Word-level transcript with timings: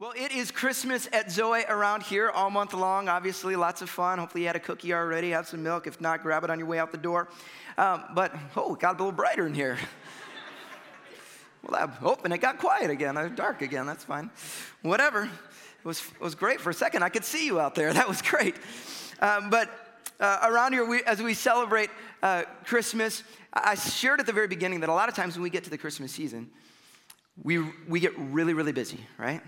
Well, 0.00 0.14
it 0.16 0.32
is 0.32 0.50
Christmas 0.50 1.10
at 1.12 1.30
Zoe 1.30 1.62
around 1.68 2.02
here 2.02 2.30
all 2.30 2.48
month 2.48 2.72
long. 2.72 3.10
Obviously, 3.10 3.54
lots 3.54 3.82
of 3.82 3.90
fun. 3.90 4.18
Hopefully, 4.18 4.44
you 4.44 4.46
had 4.46 4.56
a 4.56 4.60
cookie 4.60 4.94
already, 4.94 5.28
have 5.28 5.46
some 5.46 5.62
milk. 5.62 5.86
If 5.86 6.00
not, 6.00 6.22
grab 6.22 6.42
it 6.42 6.48
on 6.48 6.58
your 6.58 6.66
way 6.66 6.78
out 6.78 6.90
the 6.90 6.96
door. 6.96 7.28
Um, 7.76 8.04
but, 8.14 8.34
oh, 8.56 8.72
it 8.72 8.80
got 8.80 8.94
a 8.94 8.96
little 8.96 9.12
brighter 9.12 9.46
in 9.46 9.52
here. 9.52 9.76
well, 11.68 11.92
oh, 12.00 12.16
and 12.24 12.32
it 12.32 12.38
got 12.38 12.58
quiet 12.58 12.90
again, 12.90 13.18
uh, 13.18 13.28
dark 13.28 13.60
again. 13.60 13.84
That's 13.84 14.02
fine. 14.02 14.30
Whatever. 14.80 15.24
It 15.24 15.84
was, 15.84 16.00
it 16.00 16.20
was 16.22 16.34
great 16.34 16.62
for 16.62 16.70
a 16.70 16.74
second. 16.74 17.02
I 17.02 17.10
could 17.10 17.26
see 17.26 17.44
you 17.44 17.60
out 17.60 17.74
there. 17.74 17.92
That 17.92 18.08
was 18.08 18.22
great. 18.22 18.54
Um, 19.20 19.50
but 19.50 19.68
uh, 20.18 20.38
around 20.44 20.72
here, 20.72 20.86
we, 20.86 21.02
as 21.02 21.20
we 21.20 21.34
celebrate 21.34 21.90
uh, 22.22 22.44
Christmas, 22.64 23.22
I 23.52 23.74
shared 23.74 24.18
at 24.18 24.24
the 24.24 24.32
very 24.32 24.48
beginning 24.48 24.80
that 24.80 24.88
a 24.88 24.94
lot 24.94 25.10
of 25.10 25.14
times 25.14 25.34
when 25.34 25.42
we 25.42 25.50
get 25.50 25.64
to 25.64 25.70
the 25.70 25.76
Christmas 25.76 26.10
season, 26.10 26.48
we, 27.42 27.58
we 27.86 28.00
get 28.00 28.18
really, 28.18 28.54
really 28.54 28.72
busy, 28.72 29.00
right? 29.18 29.42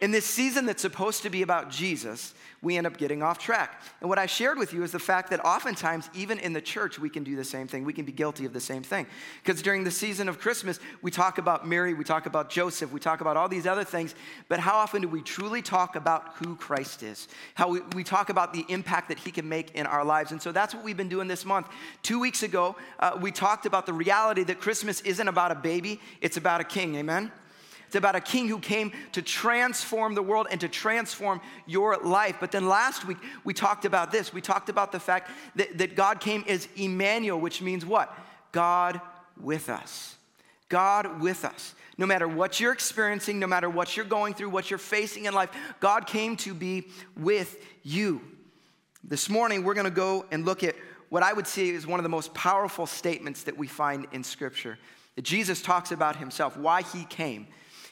In 0.00 0.12
this 0.12 0.24
season 0.24 0.66
that's 0.66 0.82
supposed 0.82 1.24
to 1.24 1.30
be 1.30 1.42
about 1.42 1.70
Jesus, 1.70 2.32
we 2.62 2.76
end 2.76 2.86
up 2.86 2.96
getting 2.98 3.20
off 3.20 3.38
track. 3.38 3.82
And 4.00 4.08
what 4.08 4.18
I 4.18 4.26
shared 4.26 4.56
with 4.56 4.72
you 4.72 4.84
is 4.84 4.92
the 4.92 4.98
fact 5.00 5.30
that 5.30 5.44
oftentimes, 5.44 6.08
even 6.14 6.38
in 6.38 6.52
the 6.52 6.60
church, 6.60 7.00
we 7.00 7.10
can 7.10 7.24
do 7.24 7.34
the 7.34 7.44
same 7.44 7.66
thing. 7.66 7.84
We 7.84 7.92
can 7.92 8.04
be 8.04 8.12
guilty 8.12 8.44
of 8.44 8.52
the 8.52 8.60
same 8.60 8.84
thing. 8.84 9.06
Because 9.42 9.60
during 9.60 9.82
the 9.82 9.90
season 9.90 10.28
of 10.28 10.38
Christmas, 10.38 10.78
we 11.02 11.10
talk 11.10 11.38
about 11.38 11.66
Mary, 11.66 11.94
we 11.94 12.04
talk 12.04 12.26
about 12.26 12.48
Joseph, 12.48 12.92
we 12.92 13.00
talk 13.00 13.20
about 13.20 13.36
all 13.36 13.48
these 13.48 13.66
other 13.66 13.82
things, 13.82 14.14
but 14.48 14.60
how 14.60 14.76
often 14.76 15.02
do 15.02 15.08
we 15.08 15.20
truly 15.20 15.62
talk 15.62 15.96
about 15.96 16.34
who 16.36 16.54
Christ 16.54 17.02
is? 17.02 17.26
How 17.54 17.68
we, 17.68 17.80
we 17.94 18.04
talk 18.04 18.28
about 18.28 18.52
the 18.52 18.64
impact 18.68 19.08
that 19.08 19.18
he 19.18 19.32
can 19.32 19.48
make 19.48 19.72
in 19.72 19.86
our 19.86 20.04
lives. 20.04 20.30
And 20.30 20.40
so 20.40 20.52
that's 20.52 20.74
what 20.74 20.84
we've 20.84 20.96
been 20.96 21.08
doing 21.08 21.26
this 21.26 21.44
month. 21.44 21.68
Two 22.04 22.20
weeks 22.20 22.44
ago, 22.44 22.76
uh, 23.00 23.18
we 23.20 23.32
talked 23.32 23.66
about 23.66 23.84
the 23.84 23.92
reality 23.92 24.44
that 24.44 24.60
Christmas 24.60 25.00
isn't 25.00 25.26
about 25.26 25.50
a 25.50 25.56
baby, 25.56 26.00
it's 26.20 26.36
about 26.36 26.60
a 26.60 26.64
king. 26.64 26.94
Amen? 26.96 27.32
It's 27.88 27.96
about 27.96 28.16
a 28.16 28.20
king 28.20 28.48
who 28.48 28.58
came 28.58 28.92
to 29.12 29.22
transform 29.22 30.14
the 30.14 30.22
world 30.22 30.46
and 30.50 30.60
to 30.60 30.68
transform 30.68 31.40
your 31.66 31.96
life. 31.96 32.36
But 32.38 32.52
then 32.52 32.68
last 32.68 33.06
week, 33.06 33.16
we 33.44 33.54
talked 33.54 33.86
about 33.86 34.12
this. 34.12 34.30
We 34.30 34.42
talked 34.42 34.68
about 34.68 34.92
the 34.92 35.00
fact 35.00 35.30
that, 35.56 35.78
that 35.78 35.96
God 35.96 36.20
came 36.20 36.44
as 36.46 36.68
Emmanuel, 36.76 37.40
which 37.40 37.62
means 37.62 37.86
what? 37.86 38.14
God 38.52 39.00
with 39.40 39.70
us. 39.70 40.16
God 40.68 41.22
with 41.22 41.46
us. 41.46 41.74
No 41.96 42.04
matter 42.04 42.28
what 42.28 42.60
you're 42.60 42.74
experiencing, 42.74 43.38
no 43.38 43.46
matter 43.46 43.70
what 43.70 43.96
you're 43.96 44.04
going 44.04 44.34
through, 44.34 44.50
what 44.50 44.70
you're 44.70 44.78
facing 44.78 45.24
in 45.24 45.32
life, 45.32 45.48
God 45.80 46.06
came 46.06 46.36
to 46.36 46.52
be 46.52 46.88
with 47.16 47.64
you. 47.82 48.20
This 49.02 49.30
morning, 49.30 49.64
we're 49.64 49.72
going 49.72 49.84
to 49.84 49.90
go 49.90 50.26
and 50.30 50.44
look 50.44 50.62
at 50.62 50.74
what 51.08 51.22
I 51.22 51.32
would 51.32 51.46
say 51.46 51.70
is 51.70 51.86
one 51.86 51.98
of 51.98 52.04
the 52.04 52.10
most 52.10 52.34
powerful 52.34 52.84
statements 52.84 53.44
that 53.44 53.56
we 53.56 53.66
find 53.66 54.06
in 54.12 54.22
Scripture. 54.22 54.78
That 55.16 55.22
Jesus 55.22 55.62
talks 55.62 55.90
about 55.90 56.16
himself, 56.16 56.54
why 56.58 56.82
he 56.82 57.04
came. 57.06 57.46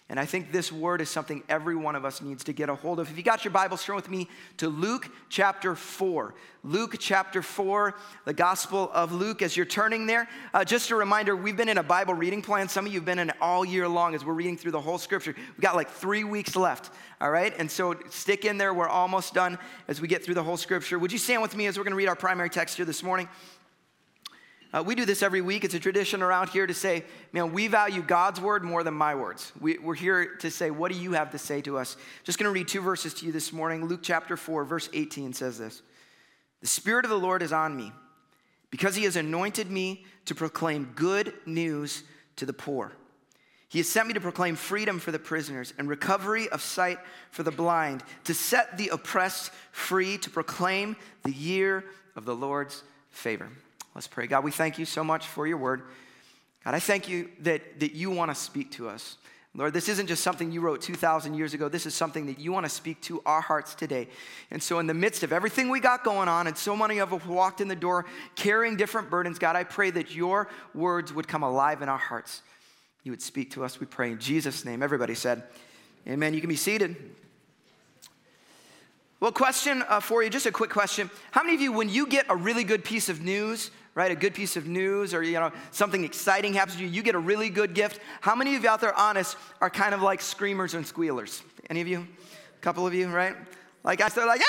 And 0.08 0.20
I 0.20 0.24
think 0.24 0.52
this 0.52 0.70
word 0.70 1.00
is 1.00 1.10
something 1.10 1.42
every 1.48 1.74
one 1.74 1.96
of 1.96 2.04
us 2.04 2.22
needs 2.22 2.44
to 2.44 2.52
get 2.52 2.68
a 2.68 2.76
hold 2.76 3.00
of. 3.00 3.10
If 3.10 3.16
you 3.16 3.24
got 3.24 3.44
your 3.44 3.50
Bible, 3.50 3.76
turn 3.76 3.96
with 3.96 4.08
me 4.08 4.28
to 4.58 4.68
Luke 4.68 5.10
chapter 5.28 5.74
4. 5.74 6.32
Luke 6.62 6.94
chapter 6.98 7.42
4, 7.42 7.94
the 8.24 8.32
Gospel 8.32 8.88
of 8.94 9.12
Luke. 9.12 9.42
As 9.42 9.56
you're 9.56 9.66
turning 9.66 10.06
there, 10.06 10.28
uh, 10.54 10.64
just 10.64 10.90
a 10.90 10.96
reminder 10.96 11.34
we've 11.34 11.56
been 11.56 11.68
in 11.68 11.78
a 11.78 11.82
Bible 11.82 12.14
reading 12.14 12.40
plan. 12.40 12.68
Some 12.68 12.86
of 12.86 12.92
you 12.92 13.00
have 13.00 13.04
been 13.04 13.18
in 13.18 13.30
it 13.30 13.36
all 13.40 13.64
year 13.64 13.88
long 13.88 14.14
as 14.14 14.24
we're 14.24 14.32
reading 14.32 14.56
through 14.56 14.72
the 14.72 14.80
whole 14.80 14.98
scripture. 14.98 15.34
We've 15.36 15.60
got 15.60 15.74
like 15.74 15.90
three 15.90 16.22
weeks 16.22 16.54
left, 16.54 16.92
all 17.20 17.30
right? 17.30 17.52
And 17.58 17.68
so 17.68 17.96
stick 18.10 18.44
in 18.44 18.58
there. 18.58 18.74
We're 18.74 18.88
almost 18.88 19.34
done 19.34 19.58
as 19.88 20.00
we 20.00 20.06
get 20.06 20.24
through 20.24 20.34
the 20.34 20.44
whole 20.44 20.56
scripture. 20.56 21.00
Would 21.00 21.10
you 21.10 21.18
stand 21.18 21.42
with 21.42 21.56
me 21.56 21.66
as 21.66 21.78
we're 21.78 21.84
going 21.84 21.92
to 21.92 21.96
read 21.96 22.08
our 22.08 22.16
primary 22.16 22.50
text 22.50 22.76
here 22.76 22.86
this 22.86 23.02
morning? 23.02 23.28
Uh, 24.76 24.82
we 24.82 24.94
do 24.94 25.06
this 25.06 25.22
every 25.22 25.40
week. 25.40 25.64
It's 25.64 25.72
a 25.72 25.80
tradition 25.80 26.22
around 26.22 26.50
here 26.50 26.66
to 26.66 26.74
say, 26.74 27.04
man, 27.32 27.54
we 27.54 27.66
value 27.66 28.02
God's 28.02 28.40
word 28.42 28.62
more 28.62 28.82
than 28.82 28.92
my 28.92 29.14
words. 29.14 29.50
We, 29.58 29.78
are 29.78 29.94
here 29.94 30.34
to 30.40 30.50
say, 30.50 30.70
what 30.70 30.92
do 30.92 30.98
you 30.98 31.12
have 31.12 31.30
to 31.30 31.38
say 31.38 31.62
to 31.62 31.78
us? 31.78 31.96
Just 32.24 32.38
going 32.38 32.44
to 32.44 32.52
read 32.52 32.68
two 32.68 32.82
verses 32.82 33.14
to 33.14 33.26
you 33.26 33.32
this 33.32 33.54
morning. 33.54 33.86
Luke 33.86 34.00
chapter 34.02 34.36
4, 34.36 34.64
verse 34.64 34.90
18 34.92 35.32
says 35.32 35.56
this 35.56 35.80
The 36.60 36.66
Spirit 36.66 37.06
of 37.06 37.10
the 37.10 37.18
Lord 37.18 37.42
is 37.42 37.54
on 37.54 37.74
me 37.74 37.90
because 38.70 38.94
he 38.94 39.04
has 39.04 39.16
anointed 39.16 39.70
me 39.70 40.04
to 40.26 40.34
proclaim 40.34 40.92
good 40.94 41.32
news 41.46 42.02
to 42.36 42.44
the 42.44 42.52
poor. 42.52 42.92
He 43.70 43.78
has 43.78 43.88
sent 43.88 44.08
me 44.08 44.14
to 44.14 44.20
proclaim 44.20 44.56
freedom 44.56 44.98
for 44.98 45.10
the 45.10 45.18
prisoners 45.18 45.72
and 45.78 45.88
recovery 45.88 46.50
of 46.50 46.60
sight 46.60 46.98
for 47.30 47.42
the 47.42 47.50
blind, 47.50 48.04
to 48.24 48.34
set 48.34 48.76
the 48.76 48.90
oppressed 48.90 49.52
free, 49.72 50.18
to 50.18 50.28
proclaim 50.28 50.96
the 51.22 51.32
year 51.32 51.82
of 52.14 52.26
the 52.26 52.36
Lord's 52.36 52.82
favor. 53.08 53.48
Let's 53.96 54.06
pray. 54.06 54.26
God, 54.26 54.44
we 54.44 54.50
thank 54.50 54.78
you 54.78 54.84
so 54.84 55.02
much 55.02 55.26
for 55.26 55.46
your 55.46 55.56
word. 55.56 55.80
God, 56.66 56.74
I 56.74 56.80
thank 56.80 57.08
you 57.08 57.30
that, 57.40 57.80
that 57.80 57.94
you 57.94 58.10
want 58.10 58.30
to 58.30 58.34
speak 58.34 58.72
to 58.72 58.90
us. 58.90 59.16
Lord, 59.54 59.72
this 59.72 59.88
isn't 59.88 60.06
just 60.06 60.22
something 60.22 60.52
you 60.52 60.60
wrote 60.60 60.82
2,000 60.82 61.32
years 61.32 61.54
ago. 61.54 61.70
This 61.70 61.86
is 61.86 61.94
something 61.94 62.26
that 62.26 62.38
you 62.38 62.52
want 62.52 62.66
to 62.66 62.70
speak 62.70 63.00
to 63.02 63.22
our 63.24 63.40
hearts 63.40 63.74
today. 63.74 64.08
And 64.50 64.62
so, 64.62 64.80
in 64.80 64.86
the 64.86 64.92
midst 64.92 65.22
of 65.22 65.32
everything 65.32 65.70
we 65.70 65.80
got 65.80 66.04
going 66.04 66.28
on, 66.28 66.46
and 66.46 66.58
so 66.58 66.76
many 66.76 66.98
of 66.98 67.14
us 67.14 67.24
walked 67.24 67.62
in 67.62 67.68
the 67.68 67.74
door 67.74 68.04
carrying 68.34 68.76
different 68.76 69.08
burdens, 69.08 69.38
God, 69.38 69.56
I 69.56 69.64
pray 69.64 69.88
that 69.92 70.14
your 70.14 70.50
words 70.74 71.10
would 71.14 71.26
come 71.26 71.42
alive 71.42 71.80
in 71.80 71.88
our 71.88 71.96
hearts. 71.96 72.42
You 73.02 73.12
would 73.12 73.22
speak 73.22 73.52
to 73.52 73.64
us, 73.64 73.80
we 73.80 73.86
pray 73.86 74.12
in 74.12 74.18
Jesus' 74.18 74.62
name. 74.62 74.82
Everybody 74.82 75.14
said, 75.14 75.42
Amen. 76.06 76.34
You 76.34 76.40
can 76.40 76.50
be 76.50 76.56
seated. 76.56 76.96
Well, 79.20 79.32
question 79.32 79.82
uh, 79.88 80.00
for 80.00 80.22
you, 80.22 80.28
just 80.28 80.44
a 80.44 80.52
quick 80.52 80.68
question. 80.68 81.10
How 81.30 81.42
many 81.42 81.54
of 81.54 81.62
you, 81.62 81.72
when 81.72 81.88
you 81.88 82.06
get 82.06 82.26
a 82.28 82.36
really 82.36 82.64
good 82.64 82.84
piece 82.84 83.08
of 83.08 83.22
news, 83.22 83.70
right? 83.96 84.12
A 84.12 84.14
good 84.14 84.34
piece 84.34 84.56
of 84.56 84.66
news 84.66 85.14
or, 85.14 85.22
you 85.22 85.40
know, 85.40 85.50
something 85.72 86.04
exciting 86.04 86.52
happens 86.52 86.76
to 86.76 86.84
you, 86.84 86.88
you 86.88 87.02
get 87.02 87.16
a 87.16 87.18
really 87.18 87.48
good 87.48 87.74
gift. 87.74 87.98
How 88.20 88.36
many 88.36 88.54
of 88.54 88.62
you 88.62 88.68
out 88.68 88.80
there, 88.80 88.94
honest, 88.94 89.36
are 89.60 89.70
kind 89.70 89.94
of 89.94 90.02
like 90.02 90.20
screamers 90.20 90.74
and 90.74 90.86
squealers? 90.86 91.42
Any 91.70 91.80
of 91.80 91.88
you? 91.88 92.06
A 92.56 92.60
couple 92.60 92.86
of 92.86 92.94
you, 92.94 93.08
right? 93.08 93.34
Like 93.82 94.02
I 94.02 94.08
start 94.08 94.28
like, 94.28 94.42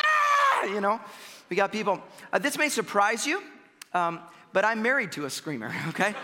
ah! 0.00 0.64
you 0.64 0.80
know, 0.80 0.98
we 1.50 1.56
got 1.56 1.70
people. 1.70 2.02
Uh, 2.32 2.38
this 2.38 2.56
may 2.56 2.70
surprise 2.70 3.26
you, 3.26 3.42
um, 3.92 4.18
but 4.54 4.64
I'm 4.64 4.80
married 4.80 5.12
to 5.12 5.26
a 5.26 5.30
screamer, 5.30 5.74
okay? 5.88 6.14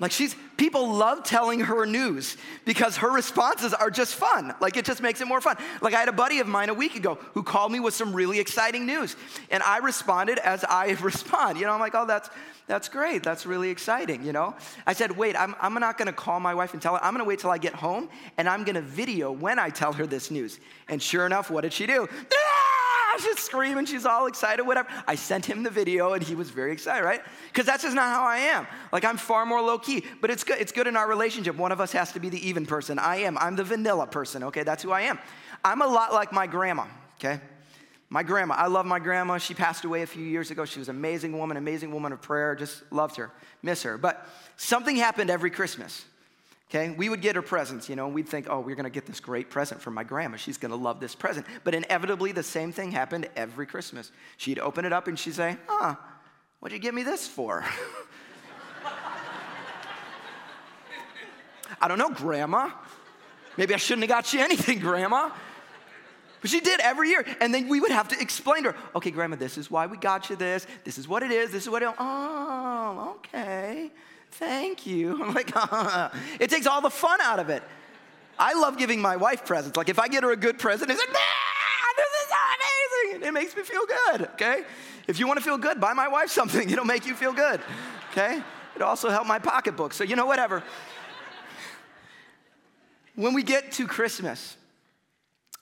Like 0.00 0.12
she's, 0.12 0.34
people 0.56 0.94
love 0.94 1.24
telling 1.24 1.60
her 1.60 1.84
news 1.84 2.38
because 2.64 2.96
her 2.96 3.12
responses 3.12 3.74
are 3.74 3.90
just 3.90 4.14
fun. 4.14 4.54
Like 4.58 4.78
it 4.78 4.86
just 4.86 5.02
makes 5.02 5.20
it 5.20 5.28
more 5.28 5.42
fun. 5.42 5.58
Like 5.82 5.92
I 5.92 6.00
had 6.00 6.08
a 6.08 6.12
buddy 6.12 6.38
of 6.38 6.46
mine 6.46 6.70
a 6.70 6.74
week 6.74 6.96
ago 6.96 7.18
who 7.34 7.42
called 7.42 7.70
me 7.70 7.80
with 7.80 7.92
some 7.92 8.14
really 8.14 8.40
exciting 8.40 8.86
news. 8.86 9.14
And 9.50 9.62
I 9.62 9.78
responded 9.78 10.38
as 10.38 10.64
I 10.64 10.96
respond. 11.02 11.58
You 11.58 11.66
know, 11.66 11.72
I'm 11.72 11.80
like, 11.80 11.94
oh, 11.94 12.06
that's, 12.06 12.30
that's 12.66 12.88
great. 12.88 13.22
That's 13.22 13.44
really 13.44 13.68
exciting, 13.68 14.24
you 14.24 14.32
know? 14.32 14.54
I 14.86 14.94
said, 14.94 15.16
wait, 15.16 15.36
I'm, 15.38 15.54
I'm 15.60 15.74
not 15.74 15.98
gonna 15.98 16.14
call 16.14 16.40
my 16.40 16.54
wife 16.54 16.72
and 16.72 16.80
tell 16.80 16.94
her. 16.94 17.04
I'm 17.04 17.12
gonna 17.12 17.24
wait 17.24 17.40
till 17.40 17.50
I 17.50 17.58
get 17.58 17.74
home 17.74 18.08
and 18.38 18.48
I'm 18.48 18.64
gonna 18.64 18.80
video 18.80 19.30
when 19.30 19.58
I 19.58 19.68
tell 19.68 19.92
her 19.92 20.06
this 20.06 20.30
news. 20.30 20.60
And 20.88 21.02
sure 21.02 21.26
enough, 21.26 21.50
what 21.50 21.60
did 21.60 21.74
she 21.74 21.86
do? 21.86 22.08
she's 23.18 23.38
screaming, 23.38 23.86
she's 23.86 24.06
all 24.06 24.26
excited, 24.26 24.64
whatever. 24.64 24.88
I 25.06 25.14
sent 25.14 25.46
him 25.46 25.62
the 25.62 25.70
video 25.70 26.12
and 26.12 26.22
he 26.22 26.34
was 26.34 26.50
very 26.50 26.72
excited, 26.72 27.04
right? 27.04 27.20
Because 27.48 27.66
that's 27.66 27.82
just 27.82 27.94
not 27.94 28.14
how 28.14 28.24
I 28.24 28.38
am. 28.38 28.66
Like 28.92 29.04
I'm 29.04 29.16
far 29.16 29.46
more 29.46 29.60
low 29.60 29.78
key, 29.78 30.04
but 30.20 30.30
it's 30.30 30.44
good. 30.44 30.58
It's 30.60 30.72
good 30.72 30.86
in 30.86 30.96
our 30.96 31.08
relationship. 31.08 31.56
One 31.56 31.72
of 31.72 31.80
us 31.80 31.92
has 31.92 32.12
to 32.12 32.20
be 32.20 32.28
the 32.28 32.48
even 32.48 32.66
person. 32.66 32.98
I 32.98 33.16
am. 33.18 33.38
I'm 33.38 33.56
the 33.56 33.64
vanilla 33.64 34.06
person, 34.06 34.44
okay? 34.44 34.62
That's 34.62 34.82
who 34.82 34.92
I 34.92 35.02
am. 35.02 35.18
I'm 35.64 35.82
a 35.82 35.86
lot 35.86 36.12
like 36.12 36.32
my 36.32 36.46
grandma, 36.46 36.86
okay? 37.18 37.40
My 38.12 38.24
grandma, 38.24 38.54
I 38.56 38.66
love 38.66 38.86
my 38.86 38.98
grandma. 38.98 39.38
She 39.38 39.54
passed 39.54 39.84
away 39.84 40.02
a 40.02 40.06
few 40.06 40.24
years 40.24 40.50
ago. 40.50 40.64
She 40.64 40.80
was 40.80 40.88
an 40.88 40.96
amazing 40.96 41.38
woman, 41.38 41.56
amazing 41.56 41.92
woman 41.92 42.12
of 42.12 42.20
prayer. 42.20 42.56
Just 42.56 42.82
loved 42.90 43.16
her, 43.16 43.30
miss 43.62 43.84
her. 43.84 43.96
But 43.96 44.26
something 44.56 44.96
happened 44.96 45.30
every 45.30 45.50
Christmas. 45.50 46.04
Okay, 46.70 46.90
we 46.90 47.08
would 47.08 47.20
get 47.20 47.34
her 47.34 47.42
presents, 47.42 47.88
you 47.88 47.96
know, 47.96 48.06
and 48.06 48.14
we'd 48.14 48.28
think, 48.28 48.46
oh, 48.48 48.60
we're 48.60 48.76
gonna 48.76 48.90
get 48.90 49.04
this 49.04 49.18
great 49.18 49.50
present 49.50 49.82
from 49.82 49.92
my 49.92 50.04
grandma. 50.04 50.36
She's 50.36 50.56
gonna 50.56 50.76
love 50.76 51.00
this 51.00 51.16
present. 51.16 51.44
But 51.64 51.74
inevitably, 51.74 52.30
the 52.30 52.44
same 52.44 52.70
thing 52.70 52.92
happened 52.92 53.28
every 53.34 53.66
Christmas. 53.66 54.12
She'd 54.36 54.60
open 54.60 54.84
it 54.84 54.92
up 54.92 55.08
and 55.08 55.18
she'd 55.18 55.34
say, 55.34 55.56
huh, 55.66 55.96
what'd 56.60 56.72
you 56.72 56.80
give 56.80 56.94
me 56.94 57.02
this 57.02 57.26
for? 57.26 57.64
I 61.80 61.88
don't 61.88 61.98
know, 61.98 62.10
grandma. 62.10 62.70
Maybe 63.56 63.74
I 63.74 63.78
shouldn't 63.78 64.08
have 64.08 64.10
got 64.10 64.32
you 64.32 64.38
anything, 64.38 64.78
grandma. 64.78 65.30
But 66.40 66.50
she 66.50 66.60
did 66.60 66.78
every 66.78 67.08
year. 67.08 67.26
And 67.40 67.52
then 67.52 67.66
we 67.66 67.80
would 67.80 67.90
have 67.90 68.06
to 68.08 68.20
explain 68.20 68.62
to 68.62 68.70
her, 68.72 68.78
okay, 68.94 69.10
grandma, 69.10 69.34
this 69.34 69.58
is 69.58 69.72
why 69.72 69.86
we 69.86 69.96
got 69.96 70.30
you 70.30 70.36
this. 70.36 70.68
This 70.84 70.98
is 70.98 71.08
what 71.08 71.24
it 71.24 71.32
is. 71.32 71.50
This 71.50 71.64
is 71.64 71.68
what 71.70 71.82
it, 71.82 71.92
oh, 71.98 73.16
okay 73.16 73.90
thank 74.32 74.86
you. 74.86 75.22
I'm 75.22 75.34
like, 75.34 75.52
it 76.40 76.50
takes 76.50 76.66
all 76.66 76.80
the 76.80 76.90
fun 76.90 77.20
out 77.20 77.38
of 77.38 77.48
it. 77.48 77.62
I 78.38 78.54
love 78.54 78.78
giving 78.78 79.02
my 79.02 79.16
wife 79.16 79.44
presents. 79.44 79.76
Like 79.76 79.88
if 79.88 79.98
I 79.98 80.08
get 80.08 80.22
her 80.22 80.32
a 80.32 80.36
good 80.36 80.58
present, 80.58 80.90
it's 80.90 80.98
like, 80.98 81.12
nah, 81.12 81.18
this 81.96 82.08
is 82.22 82.32
amazing. 83.12 83.28
It 83.28 83.32
makes 83.32 83.54
me 83.54 83.62
feel 83.62 83.82
good, 83.86 84.28
okay? 84.32 84.64
If 85.06 85.18
you 85.18 85.26
want 85.26 85.38
to 85.38 85.44
feel 85.44 85.58
good, 85.58 85.80
buy 85.80 85.92
my 85.92 86.08
wife 86.08 86.30
something. 86.40 86.70
It'll 86.70 86.84
make 86.84 87.06
you 87.06 87.14
feel 87.14 87.32
good, 87.32 87.60
okay? 88.12 88.42
It'll 88.74 88.88
also 88.88 89.10
help 89.10 89.26
my 89.26 89.38
pocketbook. 89.38 89.92
So, 89.92 90.04
you 90.04 90.16
know, 90.16 90.26
whatever. 90.26 90.62
When 93.14 93.34
we 93.34 93.42
get 93.42 93.72
to 93.72 93.86
Christmas, 93.86 94.56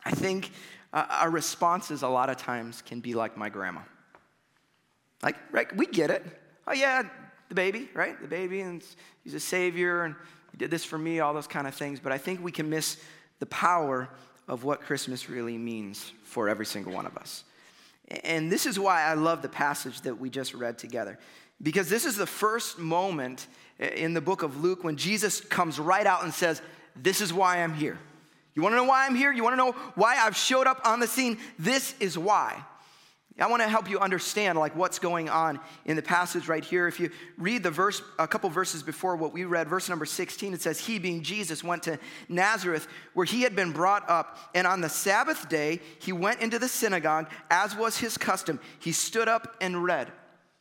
I 0.05 0.12
think 0.12 0.53
uh, 0.93 1.06
our 1.09 1.31
responses 1.31 2.03
a 2.03 2.09
lot 2.09 2.31
of 2.31 2.37
times 2.37 2.82
can 2.82 3.00
be 3.00 3.15
like 3.15 3.37
my 3.37 3.49
grandma. 3.49 3.81
Like, 5.23 5.37
right, 5.50 5.75
we 5.76 5.87
get 5.87 6.11
it. 6.11 6.25
Oh, 6.67 6.73
yeah, 6.73 7.03
the 7.49 7.55
baby, 7.55 7.89
right? 7.95 8.21
The 8.21 8.29
baby, 8.29 8.61
and 8.61 8.83
he's 9.25 9.35
a 9.35 9.41
savior, 9.41 10.05
and 10.05 10.15
he 10.53 10.59
did 10.59 10.71
this 10.71 10.85
for 10.85 10.99
me, 10.99 11.21
all 11.21 11.35
those 11.35 11.47
kind 11.47 11.67
of 11.67 11.75
things. 11.75 12.00
But 12.00 12.12
I 12.12 12.19
think 12.19 12.43
we 12.43 12.53
can 12.53 12.69
miss 12.69 12.99
the 13.39 13.47
power 13.47 14.09
of 14.47 14.65
what 14.65 14.81
Christmas 14.81 15.29
really 15.29 15.59
means 15.59 16.12
for 16.25 16.49
every 16.49 16.67
single 16.67 16.93
one 16.93 17.06
of 17.06 17.17
us. 17.17 17.45
And 18.25 18.50
this 18.50 18.65
is 18.65 18.79
why 18.79 19.03
I 19.03 19.15
love 19.15 19.43
the 19.43 19.49
passage 19.49 20.00
that 20.03 20.19
we 20.19 20.31
just 20.31 20.55
read 20.55 20.79
together. 20.79 21.19
Because 21.62 21.89
this 21.89 22.05
is 22.05 22.17
the 22.17 22.27
first 22.27 22.79
moment 22.79 23.47
in 23.79 24.15
the 24.15 24.21
book 24.21 24.43
of 24.43 24.62
Luke 24.62 24.85
when 24.85 24.97
Jesus 24.97 25.41
comes 25.41 25.79
right 25.79 26.06
out 26.06 26.25
and 26.25 26.33
says, 26.33 26.62
This 26.97 27.21
is 27.21 27.33
why 27.33 27.62
I'm 27.62 27.75
here. 27.75 27.99
You 28.55 28.62
wanna 28.62 28.77
know 28.77 28.85
why 28.85 29.06
I'm 29.06 29.15
here? 29.15 29.33
You 29.33 29.44
wanna 29.44 29.56
know 29.56 29.73
why 29.94 30.17
I've 30.17 30.37
showed 30.37 30.67
up 30.67 30.81
on 30.85 31.01
the 31.01 31.06
scene? 31.06 31.39
This 31.59 31.94
is 32.01 32.17
why. 32.17 32.65
I 33.40 33.46
want 33.46 33.62
to 33.62 33.69
help 33.69 33.88
you 33.88 34.00
understand 34.00 34.58
like 34.58 34.75
what's 34.75 34.99
going 34.99 35.29
on 35.29 35.61
in 35.85 35.94
the 35.94 36.02
passage 36.02 36.49
right 36.49 36.64
here. 36.64 36.88
If 36.88 36.99
you 36.99 37.11
read 37.37 37.62
the 37.62 37.70
verse, 37.70 38.02
a 38.19 38.26
couple 38.26 38.50
verses 38.50 38.82
before 38.82 39.14
what 39.14 39.32
we 39.32 39.44
read, 39.44 39.69
verse 39.69 39.88
number 39.88 40.06
16, 40.06 40.55
it 40.55 40.61
says, 40.61 40.81
He 40.81 40.99
being 40.99 41.23
Jesus 41.23 41.62
went 41.62 41.85
to 41.85 42.00
Nazareth 42.29 42.88
where 43.14 43.26
he 43.26 43.43
had 43.43 43.55
been 43.55 43.70
brought 43.70 44.08
up, 44.11 44.38
and 44.55 44.67
on 44.67 44.81
the 44.81 44.88
Sabbath 44.88 45.49
day 45.49 45.81
he 46.00 46.12
went 46.12 46.40
into 46.40 46.58
the 46.58 46.69
synagogue 46.69 47.31
as 47.49 47.76
was 47.76 47.99
his 47.99 48.19
custom. 48.19 48.58
He 48.81 48.90
stood 48.90 49.29
up 49.29 49.55
and 49.61 49.84
read. 49.84 50.11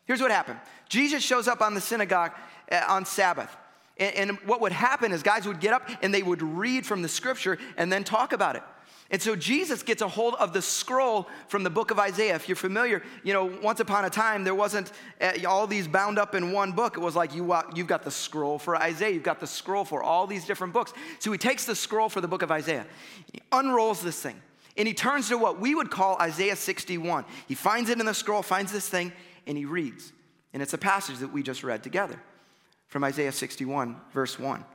Here's 0.06 0.21
what 0.21 0.31
happened. 0.31 0.59
Jesus 0.88 1.23
shows 1.23 1.47
up 1.47 1.62
on 1.62 1.73
the 1.73 1.81
synagogue 1.81 2.31
uh, 2.71 2.83
on 2.88 3.06
Sabbath. 3.06 3.56
And 3.97 4.38
what 4.45 4.62
would 4.62 4.71
happen 4.71 5.12
is 5.12 5.23
guys 5.23 5.47
would 5.47 5.59
get 5.59 5.73
up 5.73 5.89
and 6.03 6.13
they 6.13 6.21
would 6.21 6.44
read 6.44 6.85
from 6.85 7.01
the 7.01 7.09
scripture 7.09 7.57
and 7.77 7.91
then 7.91 8.03
talk 8.03 8.31
about 8.31 8.56
it. 8.56 8.62
And 9.09 9.21
so 9.21 9.36
Jesus 9.38 9.83
gets 9.83 10.01
a 10.01 10.07
hold 10.07 10.36
of 10.36 10.51
the 10.51 10.62
scroll 10.62 11.30
from 11.48 11.63
the 11.63 11.69
book 11.69 11.92
of 11.92 12.00
Isaiah. 12.00 12.36
If 12.36 12.50
you're 12.50 12.57
familiar, 12.57 13.01
you 13.24 13.31
know, 13.31 13.45
once 13.63 13.80
upon 13.80 14.04
a 14.04 14.09
time, 14.09 14.44
there 14.44 14.56
wasn't 14.56 14.92
uh, 15.21 15.31
all 15.48 15.65
these 15.65 15.88
bound 15.88 16.19
up 16.19 16.36
in 16.36 16.51
one 16.51 16.74
book. 16.74 16.98
It 16.98 17.00
was 17.00 17.15
like 17.15 17.33
you, 17.33 17.56
you've 17.74 17.88
got 17.88 18.04
the 18.04 18.12
scroll 18.12 18.59
for 18.59 18.75
Isaiah, 18.75 19.12
you've 19.12 19.24
got 19.24 19.39
the 19.39 19.48
scroll 19.48 19.86
for 19.86 20.04
all 20.04 20.27
these 20.27 20.45
different 20.45 20.74
books. 20.74 20.92
So 21.19 21.31
he 21.31 21.38
takes 21.38 21.65
the 21.65 21.75
scroll 21.75 22.09
for 22.09 22.19
the 22.19 22.27
book 22.27 22.42
of 22.42 22.51
Isaiah, 22.51 22.86
he 23.31 23.42
unrolls 23.51 24.01
this 24.01 24.21
thing, 24.21 24.42
and 24.75 24.88
he 24.88 24.94
turns 24.94 25.30
to 25.30 25.38
what 25.38 25.59
we 25.59 25.74
would 25.74 25.89
call 25.89 26.18
Isaiah 26.19 26.57
61. 26.57 27.24
He 27.48 27.56
finds 27.56 27.89
it 27.89 28.00
in 28.00 28.06
the 28.06 28.13
scroll, 28.13 28.42
finds 28.42 28.74
this 28.74 28.89
thing, 28.89 29.13
and 29.45 29.57
he 29.57 29.63
reads. 29.63 30.12
And 30.54 30.62
it's 30.62 30.74
a 30.74 30.77
passage 30.77 31.19
that 31.19 31.31
we 31.31 31.44
just 31.44 31.63
read 31.63 31.81
together 31.81 32.19
from 32.88 33.04
Isaiah 33.06 33.31
61, 33.31 33.95
verse 34.12 34.38
1. 34.38 34.65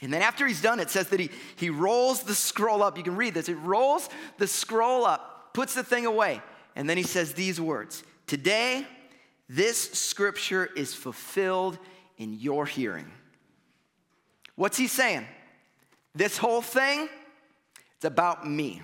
And 0.00 0.12
then 0.12 0.22
after 0.22 0.46
he's 0.46 0.62
done, 0.62 0.78
it 0.78 0.90
says 0.90 1.08
that 1.08 1.18
he, 1.18 1.30
he 1.56 1.70
rolls 1.70 2.22
the 2.22 2.34
scroll 2.34 2.82
up. 2.82 2.96
You 2.96 3.04
can 3.04 3.16
read 3.16 3.34
this. 3.34 3.48
It 3.48 3.56
rolls 3.56 4.08
the 4.38 4.46
scroll 4.46 5.04
up, 5.04 5.52
puts 5.54 5.74
the 5.74 5.82
thing 5.82 6.06
away, 6.06 6.40
and 6.76 6.88
then 6.88 6.96
he 6.96 7.02
says 7.02 7.34
these 7.34 7.60
words 7.60 8.04
Today, 8.26 8.86
this 9.48 9.90
scripture 9.92 10.66
is 10.76 10.94
fulfilled 10.94 11.78
in 12.16 12.34
your 12.34 12.66
hearing. 12.66 13.10
What's 14.54 14.76
he 14.76 14.86
saying? 14.86 15.26
This 16.14 16.36
whole 16.36 16.62
thing, 16.62 17.08
it's 17.96 18.04
about 18.04 18.48
me. 18.48 18.82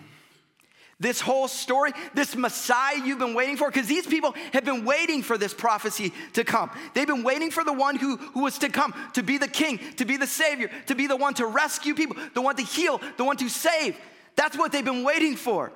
This 1.01 1.21
whole 1.21 1.49
story, 1.49 1.93
this 2.15 2.37
Messiah 2.37 2.97
you've 3.05 3.19
been 3.19 3.35
waiting 3.35 3.57
for, 3.57 3.69
because 3.69 3.89
these 3.89 4.07
people 4.07 4.35
have 4.53 4.65
been 4.65 4.85
waiting 4.85 5.23
for 5.23 5.37
this 5.37 5.53
prophecy 5.53 6.13
to 6.35 6.45
come. 6.45 6.71
They've 6.95 7.07
been 7.07 7.25
waiting 7.25 7.51
for 7.51 7.65
the 7.65 7.73
one 7.73 7.97
who, 7.97 8.17
who 8.17 8.43
was 8.45 8.59
to 8.59 8.69
come, 8.69 8.95
to 9.15 9.23
be 9.23 9.39
the 9.39 9.49
king, 9.49 9.81
to 9.97 10.05
be 10.05 10.17
the 10.17 10.27
savior, 10.27 10.71
to 10.87 10.95
be 10.95 11.07
the 11.07 11.17
one 11.17 11.35
to 11.35 11.47
rescue 11.47 11.95
people, 11.95 12.17
the 12.35 12.43
one 12.43 12.57
to 12.57 12.63
heal, 12.63 13.01
the 13.17 13.25
one 13.25 13.37
to 13.39 13.49
save. 13.49 13.99
That's 14.37 14.57
what 14.57 14.73
they've 14.73 14.85
been 14.85 15.05
waiting 15.05 15.37
for. 15.37 15.73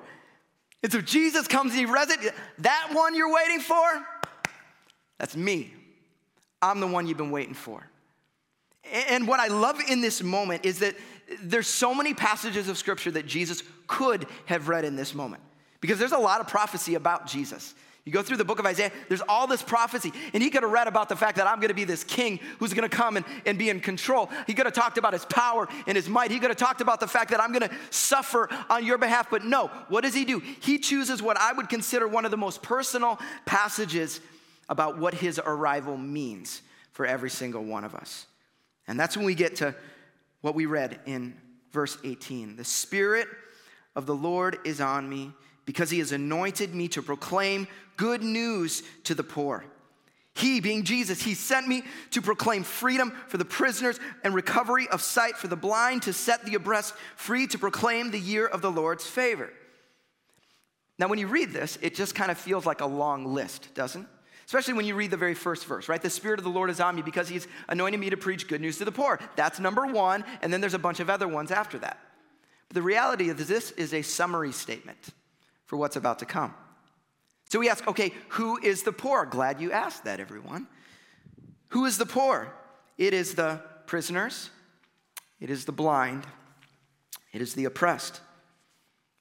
And 0.81 0.91
so 0.91 1.01
Jesus 1.01 1.47
comes 1.47 1.73
and 1.75 1.79
he 1.81 1.85
resurrects. 1.85 2.33
That 2.59 2.89
one 2.93 3.13
you're 3.13 3.33
waiting 3.33 3.59
for, 3.59 4.05
that's 5.17 5.35
me. 5.35 5.73
I'm 6.61 6.79
the 6.79 6.87
one 6.87 7.07
you've 7.07 7.17
been 7.17 7.31
waiting 7.31 7.53
for. 7.53 7.85
And 9.09 9.27
what 9.27 9.39
I 9.39 9.47
love 9.47 9.79
in 9.87 10.01
this 10.01 10.23
moment 10.23 10.65
is 10.65 10.79
that 10.79 10.95
there's 11.41 11.67
so 11.67 11.93
many 11.93 12.13
passages 12.13 12.69
of 12.69 12.77
scripture 12.77 13.11
that 13.11 13.25
Jesus 13.25 13.63
could 13.87 14.27
have 14.45 14.67
read 14.67 14.85
in 14.85 14.95
this 14.95 15.13
moment 15.13 15.43
because 15.81 15.99
there's 15.99 16.11
a 16.11 16.17
lot 16.17 16.41
of 16.41 16.47
prophecy 16.47 16.95
about 16.95 17.27
Jesus. 17.27 17.73
You 18.05 18.13
go 18.13 18.23
through 18.23 18.37
the 18.37 18.45
book 18.45 18.59
of 18.59 18.65
Isaiah, 18.65 18.91
there's 19.07 19.21
all 19.21 19.45
this 19.45 19.61
prophecy. 19.61 20.11
And 20.33 20.41
he 20.41 20.49
could 20.49 20.63
have 20.63 20.71
read 20.71 20.87
about 20.87 21.09
the 21.09 21.15
fact 21.15 21.37
that 21.37 21.45
I'm 21.45 21.59
gonna 21.59 21.73
be 21.73 21.83
this 21.83 22.03
king 22.03 22.39
who's 22.57 22.73
gonna 22.73 22.89
come 22.89 23.17
and, 23.17 23.25
and 23.45 23.57
be 23.57 23.69
in 23.69 23.79
control. 23.79 24.29
He 24.47 24.53
could 24.53 24.65
have 24.65 24.73
talked 24.73 24.97
about 24.97 25.13
his 25.13 25.25
power 25.25 25.67
and 25.85 25.95
his 25.95 26.09
might. 26.09 26.31
He 26.31 26.39
could 26.39 26.49
have 26.49 26.57
talked 26.57 26.81
about 26.81 26.99
the 26.99 27.07
fact 27.07 27.29
that 27.31 27.41
I'm 27.41 27.51
gonna 27.51 27.69
suffer 27.91 28.49
on 28.69 28.85
your 28.85 28.97
behalf. 28.97 29.29
But 29.29 29.43
no, 29.43 29.67
what 29.89 30.03
does 30.03 30.15
he 30.15 30.25
do? 30.25 30.39
He 30.39 30.79
chooses 30.79 31.21
what 31.21 31.37
I 31.37 31.53
would 31.53 31.69
consider 31.69 32.07
one 32.07 32.25
of 32.25 32.31
the 32.31 32.37
most 32.37 32.63
personal 32.63 33.19
passages 33.45 34.21
about 34.69 34.97
what 34.97 35.13
his 35.13 35.39
arrival 35.45 35.97
means 35.97 36.61
for 36.93 37.05
every 37.05 37.29
single 37.29 37.63
one 37.63 37.83
of 37.83 37.95
us. 37.95 38.25
And 38.87 38.99
that's 38.99 39.15
when 39.15 39.25
we 39.25 39.35
get 39.35 39.57
to 39.57 39.75
what 40.41 40.55
we 40.55 40.65
read 40.65 40.99
in 41.05 41.35
verse 41.71 41.97
18. 42.03 42.55
The 42.55 42.63
Spirit 42.63 43.27
of 43.95 44.05
the 44.05 44.15
Lord 44.15 44.59
is 44.65 44.81
on 44.81 45.09
me 45.09 45.31
because 45.65 45.89
he 45.89 45.99
has 45.99 46.11
anointed 46.11 46.73
me 46.73 46.87
to 46.89 47.01
proclaim 47.01 47.67
good 47.97 48.23
news 48.23 48.81
to 49.03 49.13
the 49.13 49.23
poor. 49.23 49.65
He, 50.33 50.61
being 50.61 50.83
Jesus, 50.83 51.21
he 51.21 51.33
sent 51.33 51.67
me 51.67 51.83
to 52.11 52.21
proclaim 52.21 52.63
freedom 52.63 53.11
for 53.27 53.37
the 53.37 53.45
prisoners 53.45 53.99
and 54.23 54.33
recovery 54.33 54.87
of 54.87 55.01
sight 55.01 55.35
for 55.35 55.47
the 55.47 55.57
blind, 55.57 56.03
to 56.03 56.13
set 56.13 56.45
the 56.45 56.55
oppressed 56.55 56.93
free, 57.17 57.45
to 57.47 57.59
proclaim 57.59 58.09
the 58.09 58.19
year 58.19 58.47
of 58.47 58.61
the 58.61 58.71
Lord's 58.71 59.05
favor. 59.05 59.51
Now, 60.97 61.07
when 61.07 61.19
you 61.19 61.27
read 61.27 61.51
this, 61.51 61.77
it 61.81 61.93
just 61.93 62.15
kind 62.15 62.31
of 62.31 62.37
feels 62.37 62.65
like 62.65 62.81
a 62.81 62.85
long 62.85 63.25
list, 63.33 63.73
doesn't 63.73 64.03
it? 64.03 64.07
Especially 64.49 64.73
when 64.73 64.87
you 64.87 64.95
read 64.95 65.11
the 65.11 65.15
very 65.15 65.35
first 65.35 65.67
verse, 65.67 65.87
right? 65.87 66.01
The 66.01 66.09
Spirit 66.09 66.39
of 66.39 66.43
the 66.43 66.49
Lord 66.49 66.71
is 66.71 66.79
on 66.79 66.95
me 66.95 67.03
because 67.03 67.29
He's 67.29 67.47
anointed 67.67 67.99
me 67.99 68.09
to 68.09 68.17
preach 68.17 68.47
good 68.47 68.61
news 68.61 68.79
to 68.79 68.85
the 68.85 68.91
poor. 68.91 69.19
That's 69.35 69.59
number 69.59 69.85
one, 69.85 70.25
and 70.41 70.51
then 70.51 70.59
there's 70.59 70.73
a 70.73 70.79
bunch 70.79 70.99
of 70.99 71.07
other 71.07 71.27
ones 71.27 71.51
after 71.51 71.77
that. 71.77 71.99
But 72.67 72.73
the 72.73 72.81
reality 72.81 73.29
is, 73.29 73.47
this 73.47 73.69
is 73.69 73.93
a 73.93 74.01
summary 74.01 74.51
statement 74.51 74.97
for 75.67 75.77
what's 75.77 75.97
about 75.97 76.17
to 76.17 76.25
come. 76.25 76.55
So 77.51 77.59
we 77.59 77.69
ask, 77.69 77.87
okay, 77.87 78.11
who 78.29 78.57
is 78.57 78.81
the 78.81 78.91
poor? 78.91 79.27
Glad 79.27 79.61
you 79.61 79.71
asked 79.71 80.05
that, 80.05 80.19
everyone. 80.19 80.65
Who 81.67 81.85
is 81.85 81.99
the 81.99 82.07
poor? 82.07 82.51
It 82.97 83.13
is 83.13 83.35
the 83.35 83.61
prisoners, 83.85 84.49
it 85.39 85.51
is 85.51 85.65
the 85.65 85.71
blind, 85.71 86.25
it 87.33 87.41
is 87.43 87.53
the 87.53 87.65
oppressed. 87.65 88.19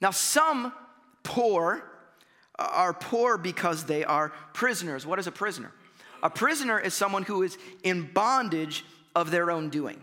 Now, 0.00 0.10
some 0.10 0.72
poor 1.22 1.84
are 2.58 2.92
poor 2.92 3.38
because 3.38 3.84
they 3.84 4.04
are 4.04 4.30
prisoners. 4.52 5.06
What 5.06 5.18
is 5.18 5.26
a 5.26 5.32
prisoner? 5.32 5.72
A 6.22 6.30
prisoner 6.30 6.78
is 6.78 6.94
someone 6.94 7.22
who 7.22 7.42
is 7.42 7.56
in 7.82 8.10
bondage 8.12 8.84
of 9.14 9.30
their 9.30 9.50
own 9.50 9.70
doing. 9.70 10.00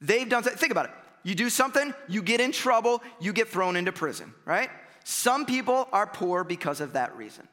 They've 0.00 0.28
done, 0.28 0.42
think 0.42 0.72
about 0.72 0.86
it. 0.86 0.92
You 1.24 1.34
do 1.34 1.50
something, 1.50 1.92
you 2.08 2.22
get 2.22 2.40
in 2.40 2.52
trouble, 2.52 3.02
you 3.20 3.32
get 3.32 3.48
thrown 3.48 3.74
into 3.74 3.90
prison, 3.90 4.32
right? 4.44 4.70
Some 5.02 5.44
people 5.44 5.88
are 5.92 6.06
poor 6.06 6.44
because 6.44 6.80
of 6.80 6.92
that 6.92 7.16
reason. 7.16 7.48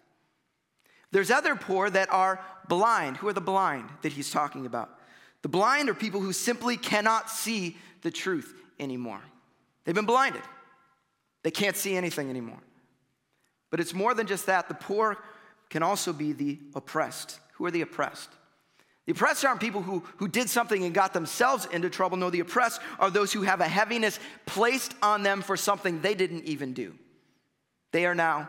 There's 1.12 1.32
other 1.32 1.56
poor 1.56 1.90
that 1.90 2.12
are 2.12 2.44
blind. 2.68 3.18
Who 3.18 3.28
are 3.28 3.34
the 3.34 3.42
blind 3.42 3.90
that 4.02 4.12
he's 4.12 4.30
talking 4.32 4.66
about? 4.66 4.90
The 5.42 5.50
blind 5.50 5.90
are 5.90 5.94
people 5.94 6.22
who 6.22 6.34
simply 6.34 6.78
cannot 6.78 7.30
see 7.30 7.78
the 8.02 8.12
truth 8.12 8.54
anymore. 8.80 9.22
They've 9.86 9.96
been 9.96 10.06
blinded, 10.06 10.42
they 11.44 11.52
can't 11.52 11.76
see 11.76 11.96
anything 11.96 12.30
anymore. 12.30 12.60
But 13.74 13.80
it's 13.80 13.96
more 13.96 14.14
than 14.14 14.28
just 14.28 14.46
that. 14.46 14.68
The 14.68 14.76
poor 14.76 15.18
can 15.72 15.82
also 15.82 16.14
be 16.14 16.32
the 16.32 16.60
oppressed. 16.76 17.40
Who 17.54 17.66
are 17.66 17.72
the 17.72 17.82
oppressed? 17.82 18.30
The 19.08 19.14
oppressed 19.14 19.44
aren't 19.44 19.62
people 19.62 19.82
who, 19.82 20.04
who 20.18 20.28
did 20.28 20.48
something 20.48 20.84
and 20.84 20.94
got 20.94 21.12
themselves 21.12 21.66
into 21.72 21.90
trouble. 21.90 22.16
No, 22.16 22.30
the 22.30 22.42
oppressed 22.42 22.82
are 23.00 23.10
those 23.10 23.34
who 23.34 23.42
have 23.42 23.62
a 23.62 23.68
heaviness 23.68 24.20
placed 24.46 24.94
on 25.02 25.24
them 25.24 25.42
for 25.42 25.58
something 25.58 26.02
they 26.02 26.14
didn't 26.14 26.44
even 26.44 26.74
do. 26.74 26.94
They 27.94 28.06
are 28.06 28.14
now 28.14 28.48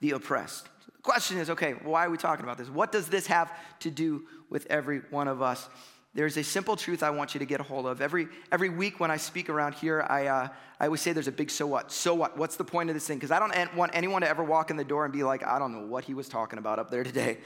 the 0.00 0.10
oppressed. 0.10 0.68
The 0.84 1.02
question 1.02 1.38
is 1.38 1.48
okay, 1.48 1.72
why 1.82 2.04
are 2.04 2.10
we 2.10 2.18
talking 2.18 2.44
about 2.44 2.58
this? 2.58 2.68
What 2.68 2.92
does 2.92 3.08
this 3.08 3.28
have 3.28 3.50
to 3.80 3.90
do 3.90 4.24
with 4.50 4.66
every 4.66 4.98
one 5.08 5.26
of 5.26 5.40
us? 5.40 5.70
There's 6.16 6.38
a 6.38 6.42
simple 6.42 6.76
truth 6.76 7.02
I 7.02 7.10
want 7.10 7.34
you 7.34 7.40
to 7.40 7.44
get 7.44 7.60
a 7.60 7.62
hold 7.62 7.86
of. 7.86 8.00
Every, 8.00 8.28
every 8.50 8.70
week 8.70 9.00
when 9.00 9.10
I 9.10 9.18
speak 9.18 9.50
around 9.50 9.74
here, 9.74 10.04
I, 10.08 10.26
uh, 10.26 10.48
I 10.80 10.86
always 10.86 11.02
say 11.02 11.12
there's 11.12 11.28
a 11.28 11.32
big 11.32 11.50
so 11.50 11.66
what. 11.66 11.92
So 11.92 12.14
what? 12.14 12.38
What's 12.38 12.56
the 12.56 12.64
point 12.64 12.88
of 12.88 12.94
this 12.94 13.06
thing? 13.06 13.18
Because 13.18 13.30
I 13.30 13.38
don't 13.38 13.76
want 13.76 13.92
anyone 13.94 14.22
to 14.22 14.28
ever 14.28 14.42
walk 14.42 14.70
in 14.70 14.78
the 14.78 14.84
door 14.84 15.04
and 15.04 15.12
be 15.12 15.22
like, 15.22 15.46
I 15.46 15.58
don't 15.58 15.72
know 15.72 15.86
what 15.86 16.04
he 16.04 16.14
was 16.14 16.26
talking 16.28 16.58
about 16.58 16.78
up 16.78 16.90
there 16.90 17.04
today. 17.04 17.38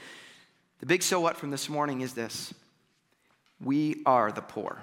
The 0.79 0.85
big 0.85 1.03
so 1.03 1.19
what 1.19 1.35
from 1.35 1.51
this 1.51 1.67
morning 1.67 1.99
is 1.99 2.13
this 2.13 2.53
we 3.59 4.01
are 4.05 4.31
the 4.31 4.41
poor. 4.41 4.81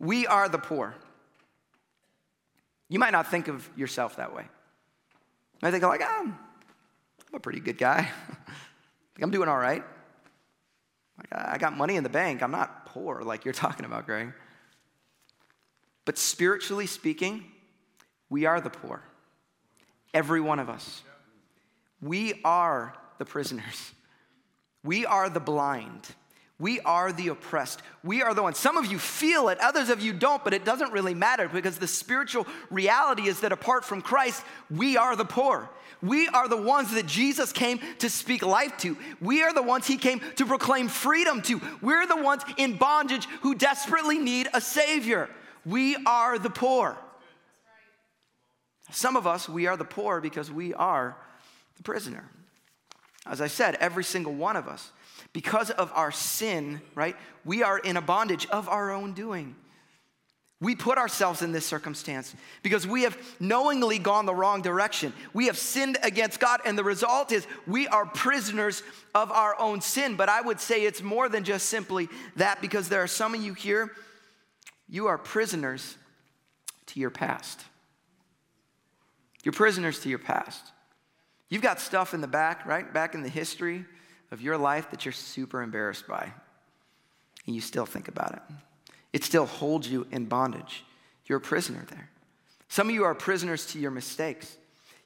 We 0.00 0.26
are 0.26 0.48
the 0.48 0.58
poor. 0.58 0.94
You 2.88 2.98
might 2.98 3.12
not 3.12 3.30
think 3.30 3.48
of 3.48 3.68
yourself 3.76 4.16
that 4.16 4.34
way. 4.34 4.42
You 4.42 5.58
might 5.62 5.70
think, 5.70 5.82
like, 5.84 6.02
oh, 6.02 6.22
I'm 6.22 6.38
a 7.34 7.40
pretty 7.40 7.60
good 7.60 7.78
guy. 7.78 8.10
I'm 9.22 9.30
doing 9.30 9.48
all 9.48 9.58
right. 9.58 9.84
I 11.32 11.58
got 11.58 11.76
money 11.76 11.96
in 11.96 12.02
the 12.02 12.08
bank. 12.10 12.42
I'm 12.42 12.50
not 12.50 12.86
poor 12.86 13.22
like 13.22 13.44
you're 13.44 13.54
talking 13.54 13.86
about, 13.86 14.06
Greg. 14.06 14.32
But 16.04 16.18
spiritually 16.18 16.86
speaking, 16.86 17.44
we 18.28 18.46
are 18.46 18.60
the 18.60 18.70
poor. 18.70 19.02
Every 20.12 20.40
one 20.40 20.58
of 20.58 20.68
us. 20.68 21.02
We 22.00 22.40
are 22.44 22.94
the 23.18 23.24
prisoners. 23.24 23.92
We 24.82 25.06
are 25.06 25.30
the 25.30 25.40
blind. 25.40 26.08
We 26.60 26.78
are 26.80 27.12
the 27.12 27.28
oppressed. 27.28 27.82
We 28.04 28.22
are 28.22 28.32
the 28.32 28.42
ones. 28.42 28.58
Some 28.58 28.76
of 28.76 28.86
you 28.86 28.98
feel 28.98 29.48
it, 29.48 29.58
others 29.58 29.90
of 29.90 30.00
you 30.00 30.12
don't, 30.12 30.44
but 30.44 30.54
it 30.54 30.64
doesn't 30.64 30.92
really 30.92 31.14
matter 31.14 31.48
because 31.48 31.78
the 31.78 31.88
spiritual 31.88 32.46
reality 32.70 33.26
is 33.26 33.40
that 33.40 33.50
apart 33.50 33.84
from 33.84 34.02
Christ, 34.02 34.44
we 34.70 34.96
are 34.96 35.16
the 35.16 35.24
poor. 35.24 35.68
We 36.00 36.28
are 36.28 36.48
the 36.48 36.60
ones 36.60 36.92
that 36.94 37.06
Jesus 37.06 37.50
came 37.50 37.80
to 37.98 38.08
speak 38.08 38.44
life 38.44 38.76
to. 38.78 38.96
We 39.20 39.42
are 39.42 39.52
the 39.52 39.62
ones 39.62 39.86
he 39.86 39.96
came 39.96 40.20
to 40.36 40.46
proclaim 40.46 40.88
freedom 40.88 41.42
to. 41.42 41.60
We're 41.80 42.06
the 42.06 42.22
ones 42.22 42.42
in 42.56 42.76
bondage 42.76 43.26
who 43.40 43.54
desperately 43.54 44.18
need 44.18 44.48
a 44.54 44.60
Savior. 44.60 45.28
We 45.66 45.96
are 46.06 46.38
the 46.38 46.50
poor. 46.50 46.96
Some 48.90 49.16
of 49.16 49.26
us, 49.26 49.48
we 49.48 49.66
are 49.66 49.76
the 49.76 49.84
poor 49.84 50.20
because 50.20 50.52
we 50.52 50.72
are 50.74 51.16
the 51.78 51.82
prisoner. 51.82 52.30
As 53.26 53.40
I 53.40 53.48
said, 53.48 53.76
every 53.76 54.04
single 54.04 54.34
one 54.34 54.56
of 54.56 54.68
us 54.68 54.92
because 55.34 55.70
of 55.70 55.90
our 55.94 56.12
sin, 56.12 56.80
right, 56.94 57.16
we 57.44 57.62
are 57.62 57.78
in 57.78 57.98
a 57.98 58.00
bondage 58.00 58.46
of 58.46 58.68
our 58.68 58.92
own 58.92 59.12
doing. 59.12 59.56
We 60.60 60.76
put 60.76 60.96
ourselves 60.96 61.42
in 61.42 61.50
this 61.50 61.66
circumstance 61.66 62.34
because 62.62 62.86
we 62.86 63.02
have 63.02 63.18
knowingly 63.40 63.98
gone 63.98 64.24
the 64.24 64.34
wrong 64.34 64.62
direction. 64.62 65.12
We 65.34 65.46
have 65.46 65.58
sinned 65.58 65.98
against 66.02 66.38
God, 66.38 66.60
and 66.64 66.78
the 66.78 66.84
result 66.84 67.32
is 67.32 67.46
we 67.66 67.88
are 67.88 68.06
prisoners 68.06 68.84
of 69.12 69.32
our 69.32 69.60
own 69.60 69.80
sin. 69.80 70.14
But 70.14 70.28
I 70.28 70.40
would 70.40 70.60
say 70.60 70.84
it's 70.84 71.02
more 71.02 71.28
than 71.28 71.42
just 71.42 71.68
simply 71.68 72.08
that 72.36 72.62
because 72.62 72.88
there 72.88 73.02
are 73.02 73.08
some 73.08 73.34
of 73.34 73.42
you 73.42 73.54
here, 73.54 73.90
you 74.88 75.08
are 75.08 75.18
prisoners 75.18 75.98
to 76.86 77.00
your 77.00 77.10
past. 77.10 77.60
You're 79.42 79.52
prisoners 79.52 79.98
to 80.00 80.08
your 80.08 80.20
past. 80.20 80.64
You've 81.50 81.60
got 81.60 81.80
stuff 81.80 82.14
in 82.14 82.20
the 82.20 82.28
back, 82.28 82.64
right? 82.64 82.90
Back 82.94 83.14
in 83.16 83.22
the 83.22 83.28
history 83.28 83.84
of 84.34 84.42
your 84.42 84.58
life 84.58 84.90
that 84.90 85.04
you're 85.04 85.12
super 85.12 85.62
embarrassed 85.62 86.06
by, 86.08 86.32
and 87.46 87.54
you 87.54 87.62
still 87.62 87.86
think 87.86 88.08
about 88.08 88.32
it. 88.32 88.42
It 89.12 89.22
still 89.22 89.46
holds 89.46 89.88
you 89.88 90.06
in 90.10 90.26
bondage. 90.26 90.84
You're 91.26 91.38
a 91.38 91.40
prisoner 91.40 91.86
there. 91.88 92.10
Some 92.68 92.88
of 92.88 92.94
you 92.94 93.04
are 93.04 93.14
prisoners 93.14 93.64
to 93.66 93.78
your 93.78 93.92
mistakes. 93.92 94.56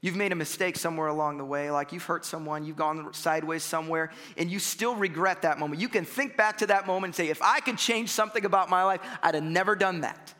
You've 0.00 0.16
made 0.16 0.32
a 0.32 0.37
mistake 0.37 0.78
somewhere 0.78 1.08
along 1.08 1.37
the 1.37 1.44
way, 1.44 1.70
like 1.70 1.92
you've 1.92 2.04
hurt 2.04 2.25
someone, 2.25 2.64
you've 2.64 2.76
gone 2.76 3.12
sideways 3.12 3.62
somewhere, 3.62 4.11
and 4.38 4.50
you 4.50 4.58
still 4.58 4.94
regret 4.94 5.42
that 5.42 5.58
moment. 5.58 5.80
You 5.80 5.90
can 5.90 6.06
think 6.06 6.37
back 6.37 6.58
to 6.58 6.66
that 6.68 6.87
moment 6.87 7.11
and 7.11 7.14
say, 7.14 7.28
if 7.28 7.42
I 7.42 7.61
could 7.61 7.76
change 7.76 8.08
something 8.08 8.47
about 8.47 8.70
my 8.70 8.82
life, 8.82 9.00
I'd 9.23 9.35
have 9.35 9.44
never 9.44 9.76
done 9.76 10.00
that. 10.00 10.32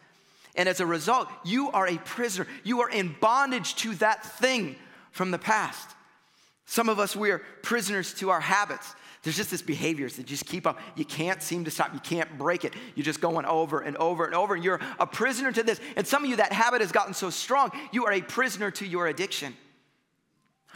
And 0.55 0.67
as 0.67 0.81
a 0.81 0.87
result, 0.87 1.29
you 1.45 1.71
are 1.73 1.87
a 1.87 1.99
prisoner. 1.99 2.47
You 2.65 2.81
are 2.81 2.89
in 2.89 3.15
bondage 3.21 3.75
to 3.77 3.95
that 3.97 4.25
thing 4.25 4.77
from 5.11 5.31
the 5.31 5.39
past. 5.39 5.95
Some 6.71 6.91
of 6.91 6.99
us, 6.99 7.17
we 7.17 7.31
are 7.31 7.39
prisoners 7.63 8.13
to 8.15 8.29
our 8.29 8.41
habits. 8.41 8.95
There's 9.23 9.39
just 9.39 9.51
this 9.51 9.63
behaviors 9.63 10.17
that 10.17 10.27
just 10.27 10.45
keep 10.45 10.67
up. 10.67 10.79
You 10.97 11.07
can't 11.07 11.43
seem 11.43 11.65
to 11.65 11.71
stop. 11.71 11.95
You 11.95 12.01
can't 12.01 12.37
break 12.37 12.63
it. 12.63 12.75
You're 12.95 13.07
just 13.07 13.23
going 13.23 13.47
over 13.47 13.81
and 13.81 13.97
over 13.97 14.27
and 14.27 14.35
over. 14.35 14.55
And 14.55 14.63
you're 14.63 14.79
a 15.01 15.07
prisoner 15.07 15.51
to 15.51 15.63
this. 15.63 15.81
And 15.97 16.07
some 16.07 16.25
of 16.25 16.29
you, 16.29 16.37
that 16.37 16.53
habit 16.53 16.83
has 16.83 16.93
gotten 16.93 17.15
so 17.15 17.31
strong, 17.31 17.71
you 17.91 18.05
are 18.05 18.13
a 18.13 18.21
prisoner 18.21 18.71
to 18.73 18.87
your 18.87 19.07
addiction. 19.07 19.57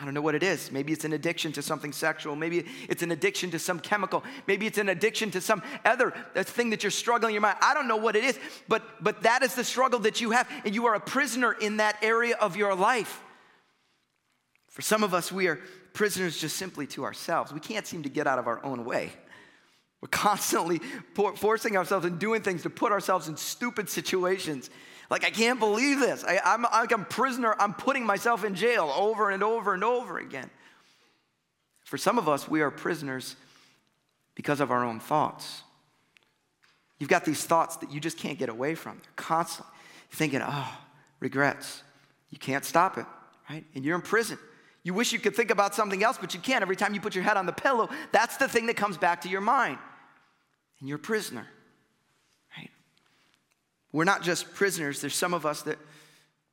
I 0.01 0.07
don't 0.07 0.15
know 0.15 0.23
what 0.23 0.35
it 0.35 0.43
is. 0.43 0.73
Maybe 0.73 0.95
it's 0.95 1.05
an 1.05 1.13
addiction 1.13 1.53
to 1.53 1.63
something 1.63 1.93
sexual. 1.93 2.37
Maybe 2.37 2.65
it's 2.89 3.03
an 3.03 3.11
addiction 3.11 3.51
to 3.51 3.59
some 3.59 3.79
chemical. 3.79 4.25
Maybe 4.47 4.67
it's 4.67 4.79
an 4.79 4.89
addiction 4.89 5.31
to 5.33 5.43
some 5.43 5.63
other 5.85 6.15
uh, 6.35 6.43
thing 6.43 6.71
that 6.71 6.83
you're 6.83 6.91
struggling 6.91 7.33
in 7.33 7.35
your 7.35 7.43
mind. 7.43 7.59
I 7.61 7.75
don't 7.75 7.87
know 7.87 7.99
what 7.99 8.17
it 8.17 8.25
is, 8.25 8.39
but, 8.67 8.83
but 9.05 9.25
that 9.25 9.43
is 9.43 9.55
the 9.55 9.63
struggle 9.63 10.01
that 10.01 10.23
you 10.23 10.31
have, 10.31 10.49
and 10.65 10.75
you 10.75 10.87
are 10.87 10.95
a 10.95 11.01
prisoner 11.01 11.53
in 11.53 11.77
that 11.77 11.99
area 12.01 12.35
of 12.41 12.57
your 12.57 12.75
life. 12.75 13.23
For 14.69 14.81
some 14.81 15.05
of 15.05 15.13
us, 15.13 15.31
we 15.31 15.49
are 15.49 15.61
prisoners 15.93 16.39
just 16.39 16.57
simply 16.57 16.87
to 16.89 17.05
ourselves. 17.05 17.53
We 17.53 17.61
can't 17.61 17.87
seem 17.87 18.03
to 18.05 18.09
get 18.09 18.27
out 18.27 18.39
of 18.39 18.47
our 18.47 18.65
own 18.65 18.85
way. 18.85 19.13
We're 20.01 20.09
constantly 20.09 20.81
forcing 21.15 21.77
ourselves 21.77 22.05
and 22.05 22.19
doing 22.19 22.43
things 22.43 22.63
to 22.63 22.71
put 22.71 22.91
ourselves 22.91 23.29
in 23.29 23.37
stupid 23.37 23.89
situations. 23.89 24.69
Like, 25.11 25.25
I 25.25 25.31
can't 25.31 25.61
believe 25.61 26.01
this. 26.01 26.25
I, 26.25 26.41
am 26.45 26.63
like 26.63 26.93
I'm 26.93 27.05
prisoner. 27.05 27.55
I'm 27.59 27.73
putting 27.73 28.05
myself 28.05 28.45
in 28.45 28.55
jail 28.55 28.93
over 28.97 29.31
and 29.31 29.43
over 29.43 29.75
and 29.75 29.85
over 29.85 30.19
again. 30.19 30.51
For 31.85 31.99
some 31.99 32.19
of 32.19 32.29
us, 32.29 32.49
we 32.49 32.63
are 32.63 32.71
prisoners 32.71 33.37
because 34.35 34.61
of 34.61 34.71
our 34.71 34.85
own 34.85 34.99
thoughts. 34.99 35.63
You've 36.99 37.11
got 37.11 37.25
these 37.25 37.45
thoughts 37.45 37.77
that 37.77 37.93
you 37.93 38.01
just 38.01 38.17
can't 38.17 38.39
get 38.39 38.49
away 38.49 38.75
from. 38.75 38.99
They're 39.03 39.13
constantly 39.17 39.73
thinking, 40.11 40.41
oh, 40.43 40.79
regrets. 41.21 41.83
You 42.31 42.39
can't 42.39 42.65
stop 42.65 42.97
it, 42.97 43.07
right? 43.51 43.65
And 43.75 43.85
you're 43.85 43.97
in 43.97 44.03
prison. 44.03 44.39
You 44.85 44.95
wish 44.95 45.13
you 45.13 45.19
could 45.19 45.37
think 45.37 45.51
about 45.51 45.75
something 45.75 46.03
else, 46.03 46.19
but 46.21 46.35
you 46.35 46.41
can't. 46.41 46.63
Every 46.63 46.77
time 46.77 46.93
you 46.95 47.01
put 47.01 47.15
your 47.15 47.25
head 47.25 47.37
on 47.37 47.47
the 47.47 47.53
pillow, 47.53 47.89
that's 48.11 48.37
the 48.37 48.49
thing 48.49 48.67
that 48.67 48.77
comes 48.77 48.97
back 48.97 49.21
to 49.23 49.29
your 49.29 49.41
mind. 49.41 49.79
And 50.81 50.89
you're 50.89 50.97
a 50.97 51.01
prisoner. 51.01 51.47
Right? 52.57 52.71
We're 53.93 54.05
not 54.05 54.23
just 54.23 54.55
prisoners, 54.55 55.01
there's 55.01 55.15
some 55.15 55.35
of 55.35 55.47
us 55.47 55.63
that 55.63 55.79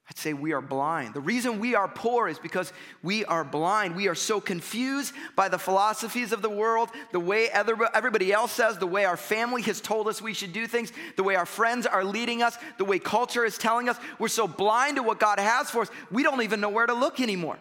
I'd 0.09 0.17
say 0.17 0.33
we 0.33 0.53
are 0.53 0.62
blind. 0.62 1.13
The 1.13 1.21
reason 1.21 1.59
we 1.59 1.75
are 1.75 1.88
poor 1.88 2.27
is 2.27 2.39
because 2.39 2.74
we 3.03 3.25
are 3.25 3.43
blind. 3.43 3.95
We 3.95 4.07
are 4.07 4.15
so 4.15 4.41
confused 4.41 5.13
by 5.36 5.50
the 5.50 5.59
philosophies 5.59 6.31
of 6.31 6.41
the 6.41 6.50
world, 6.50 6.89
the 7.12 7.19
way 7.19 7.48
everybody 7.48 8.33
else 8.33 8.51
says, 8.51 8.79
the 8.79 8.88
way 8.88 9.05
our 9.05 9.17
family 9.17 9.62
has 9.63 9.79
told 9.79 10.07
us 10.07 10.19
we 10.19 10.33
should 10.33 10.51
do 10.51 10.65
things, 10.65 10.91
the 11.15 11.21
way 11.21 11.36
our 11.36 11.45
friends 11.45 11.86
are 11.86 12.03
leading 12.03 12.41
us, 12.41 12.57
the 12.79 12.86
way 12.86 12.98
culture 12.98 13.45
is 13.45 13.59
telling 13.59 13.88
us. 13.88 13.98
We're 14.17 14.29
so 14.29 14.48
blind 14.48 14.95
to 14.95 15.03
what 15.03 15.19
God 15.19 15.38
has 15.38 15.69
for 15.69 15.83
us, 15.83 15.91
we 16.09 16.24
don't 16.24 16.41
even 16.41 16.59
know 16.59 16.69
where 16.69 16.88
to 16.88 16.95
look 16.95 17.19
anymore. 17.19 17.59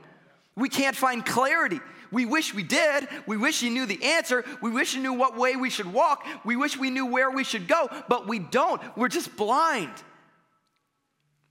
We 0.58 0.68
can't 0.68 0.96
find 0.96 1.24
clarity. 1.24 1.80
We 2.10 2.26
wish 2.26 2.52
we 2.52 2.62
did. 2.62 3.08
We 3.26 3.36
wish 3.36 3.60
He 3.60 3.70
knew 3.70 3.86
the 3.86 4.02
answer. 4.02 4.44
We 4.60 4.70
wish 4.70 4.94
He 4.94 5.00
knew 5.00 5.12
what 5.12 5.36
way 5.36 5.56
we 5.56 5.70
should 5.70 5.92
walk. 5.92 6.26
We 6.44 6.56
wish 6.56 6.76
we 6.76 6.90
knew 6.90 7.06
where 7.06 7.30
we 7.30 7.44
should 7.44 7.68
go, 7.68 7.88
but 8.08 8.26
we 8.26 8.38
don't. 8.38 8.82
We're 8.96 9.08
just 9.08 9.36
blind. 9.36 9.92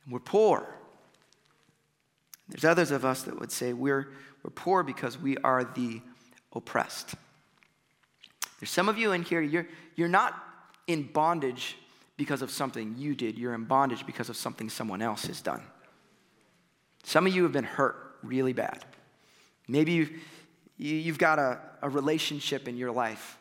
We're 0.10 0.20
poor. 0.20 0.68
There's 2.50 2.66
others 2.66 2.92
of 2.92 3.06
us 3.06 3.24
that 3.24 3.40
would 3.40 3.52
say 3.52 3.74
we're, 3.74 4.10
we're 4.44 4.52
poor 4.52 4.84
because 4.84 5.18
we 5.18 5.38
are 5.38 5.64
the 5.64 6.02
oppressed. 6.54 7.16
There's 8.60 8.70
some 8.70 8.90
of 8.90 8.98
you 8.98 9.12
in 9.12 9.24
here, 9.24 9.42
you're, 9.42 9.68
you're 9.96 10.08
not 10.08 10.34
in 10.88 11.04
bondage 11.04 11.78
because 12.16 12.42
of 12.42 12.50
something 12.50 12.96
you 12.98 13.16
did, 13.16 13.38
you're 13.38 13.54
in 13.54 13.66
bondage 13.66 14.06
because 14.06 14.30
of 14.30 14.38
something 14.38 14.70
someone 14.70 15.02
else 15.02 15.26
has 15.26 15.42
done. 15.42 15.62
Some 17.04 17.28
of 17.28 17.36
you 17.36 17.44
have 17.44 17.52
been 17.52 17.64
hurt 17.64 18.07
really 18.28 18.54
bad. 18.54 18.84
Maybe 19.68 19.94
you've, 19.94 20.12
you've 20.78 21.18
got 21.18 21.40
a, 21.40 21.60
a 21.82 21.90
relationship 21.90 22.68
in 22.68 22.78
your 22.78 22.92
life. 22.92 23.38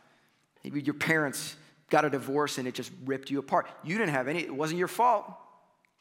Maybe 0.64 0.80
your 0.80 0.94
parents 0.94 1.56
got 1.90 2.04
a 2.04 2.10
divorce 2.10 2.58
and 2.58 2.66
it 2.66 2.74
just 2.74 2.90
ripped 3.04 3.30
you 3.30 3.38
apart. 3.38 3.68
You 3.84 3.96
didn't 3.98 4.12
have 4.12 4.28
any, 4.28 4.40
it 4.40 4.54
wasn't 4.54 4.78
your 4.78 4.88
fault. 4.88 5.26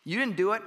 You 0.03 0.17
didn't 0.17 0.35
do 0.35 0.53
it, 0.53 0.61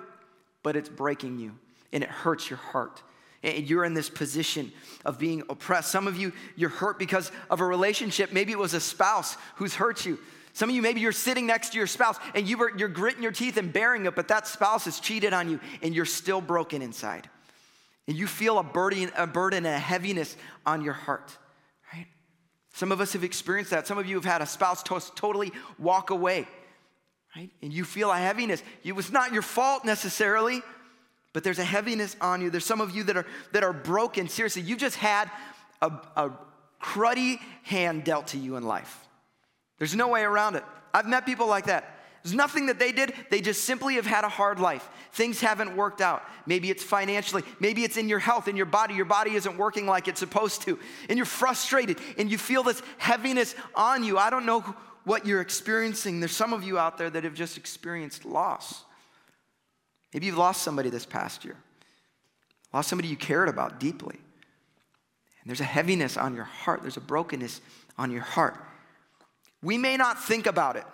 but 0.63 0.77
it's 0.77 0.89
breaking 0.89 1.39
you 1.39 1.57
and 1.93 2.05
it 2.05 2.11
hurts 2.11 2.49
your 2.49 2.59
heart. 2.59 3.03
And 3.43 3.69
you're 3.69 3.85
in 3.85 3.95
this 3.95 4.11
position 4.11 4.73
of 5.05 5.19
being 5.19 5.43
oppressed. 5.49 5.91
Some 5.91 6.09
of 6.09 6.17
you, 6.17 6.33
you're 6.57 6.71
hurt 6.71 6.99
because 6.99 7.31
of 7.51 7.61
a 7.61 7.65
relationship. 7.65 8.33
Maybe 8.33 8.53
it 8.53 8.59
was 8.59 8.75
a 8.75 8.81
spouse 8.81 9.37
who's 9.57 9.75
hurt 9.75 10.05
you. 10.05 10.19
Some 10.53 10.71
of 10.71 10.75
you, 10.75 10.83
maybe 10.83 11.01
you're 11.01 11.13
sitting 11.13 11.47
next 11.47 11.71
to 11.71 11.79
your 11.79 11.87
spouse 11.87 12.17
and 12.35 12.49
you 12.49 12.59
you're 12.77 12.89
gritting 12.89 13.23
your 13.23 13.31
teeth 13.31 13.57
and 13.59 13.73
bearing 13.73 14.07
it, 14.07 14.17
but 14.17 14.27
that 14.29 14.49
spouse 14.49 14.87
has 14.87 14.99
cheated 14.99 15.33
on 15.33 15.49
you 15.49 15.61
and 15.83 15.95
you're 15.95 16.05
still 16.05 16.41
broken 16.41 16.83
inside 16.83 17.31
and 18.09 18.17
you 18.17 18.27
feel 18.27 18.59
a 18.59 18.63
burden, 18.63 19.13
a 19.17 19.27
burden 19.27 19.67
and 19.67 19.77
a 19.77 19.79
heaviness 19.79 20.35
on 20.67 20.83
your 20.83 20.95
heart, 20.95 21.37
right? 21.93 22.07
Some 22.73 22.91
of 22.91 23.01
us 23.01 23.13
have 23.13 23.23
experienced 23.23 23.71
that. 23.71 23.87
Some 23.87 23.99
of 23.99 24.07
you 24.07 24.17
have 24.17 24.25
had 24.25 24.41
a 24.43 24.47
spouse 24.47 24.83
to- 24.85 25.01
totally 25.15 25.53
walk 25.79 26.09
away, 26.09 26.49
right? 27.37 27.51
And 27.63 27.71
you 27.73 27.85
feel 27.85 28.11
a 28.11 28.17
heaviness. 28.17 28.63
It 28.83 28.93
was 28.93 29.13
not 29.13 29.33
your 29.33 29.43
fault 29.43 29.85
necessarily, 29.85 30.63
but 31.35 31.45
there's 31.45 31.59
a 31.59 31.65
heaviness 31.65 32.17
on 32.21 32.41
you. 32.41 32.49
There's 32.49 32.65
some 32.65 32.81
of 32.81 32.97
you 32.97 33.05
that 33.05 33.17
are 33.19 33.27
that 33.53 33.63
are 33.63 33.75
broken. 33.75 34.29
Seriously, 34.29 34.63
you've 34.63 34.79
just 34.79 34.97
had 34.97 35.31
a, 35.83 35.93
a 36.17 36.31
cruddy 36.83 37.39
hand 37.63 38.05
dealt 38.05 38.29
to 38.29 38.39
you 38.39 38.57
in 38.57 38.63
life. 38.63 39.07
There's 39.77 39.95
no 39.95 40.09
way 40.09 40.23
around 40.23 40.57
it. 40.57 40.65
I've 40.95 41.07
met 41.07 41.27
people 41.27 41.47
like 41.47 41.67
that. 41.67 41.98
There's 42.23 42.35
nothing 42.35 42.67
that 42.67 42.79
they 42.79 42.93
did. 42.93 43.15
They 43.31 43.41
just 43.41 43.65
simply 43.65 43.95
have 43.95 44.07
had 44.07 44.25
a 44.25 44.29
hard 44.29 44.59
life. 44.59 44.89
Things 45.13 45.41
haven't 45.41 45.77
worked 45.77 46.01
out. 46.01 46.23
Maybe 46.47 46.71
it's 46.71 46.83
financially, 46.83 47.43
maybe 47.61 47.85
it's 47.85 47.97
in 47.97 48.09
your 48.09 48.19
health, 48.19 48.49
in 48.49 48.57
your 48.57 48.67
body. 48.67 48.95
Your 48.95 49.05
body 49.05 49.35
isn't 49.35 49.57
working 49.57 49.87
like 49.87 50.09
it's 50.09 50.21
supposed 50.21 50.63
to. 50.63 50.79
And 51.09 51.17
you're 51.17 51.27
frustrated 51.27 51.99
and 52.19 52.31
you 52.31 52.39
feel 52.39 52.63
this 52.63 52.83
heaviness 52.99 53.55
on 53.75 54.03
you. 54.03 54.19
I 54.19 54.31
don't 54.31 54.47
know 54.47 54.61
what 55.05 55.27
you're 55.27 55.41
experiencing. 55.41 56.21
There's 56.21 56.33
some 56.33 56.53
of 56.53 56.65
you 56.65 56.79
out 56.79 56.99
there 56.99 57.09
that 57.09 57.25
have 57.25 57.35
just 57.35 57.57
experienced 57.57 58.25
loss. 58.25 58.85
Maybe 60.13 60.27
you've 60.27 60.39
lost 60.39 60.63
somebody 60.63 60.91
this 60.91 61.07
past 61.07 61.45
year, 61.45 61.57
lost 62.73 62.89
somebody 62.89 63.09
you 63.09 63.17
cared 63.17 63.49
about 63.49 63.79
deeply. 63.79 64.17
And 64.17 65.47
there's 65.47 65.61
a 65.61 65.65
heaviness 65.65 66.17
on 66.17 66.35
your 66.35 66.45
heart, 66.45 66.83
there's 66.83 66.97
a 66.97 67.01
brokenness 67.03 67.61
on 67.97 68.11
your 68.11 68.23
heart. 68.23 68.57
We 69.63 69.79
may 69.79 69.97
not 69.97 70.23
think 70.23 70.47
about 70.47 70.77
it 70.77 70.85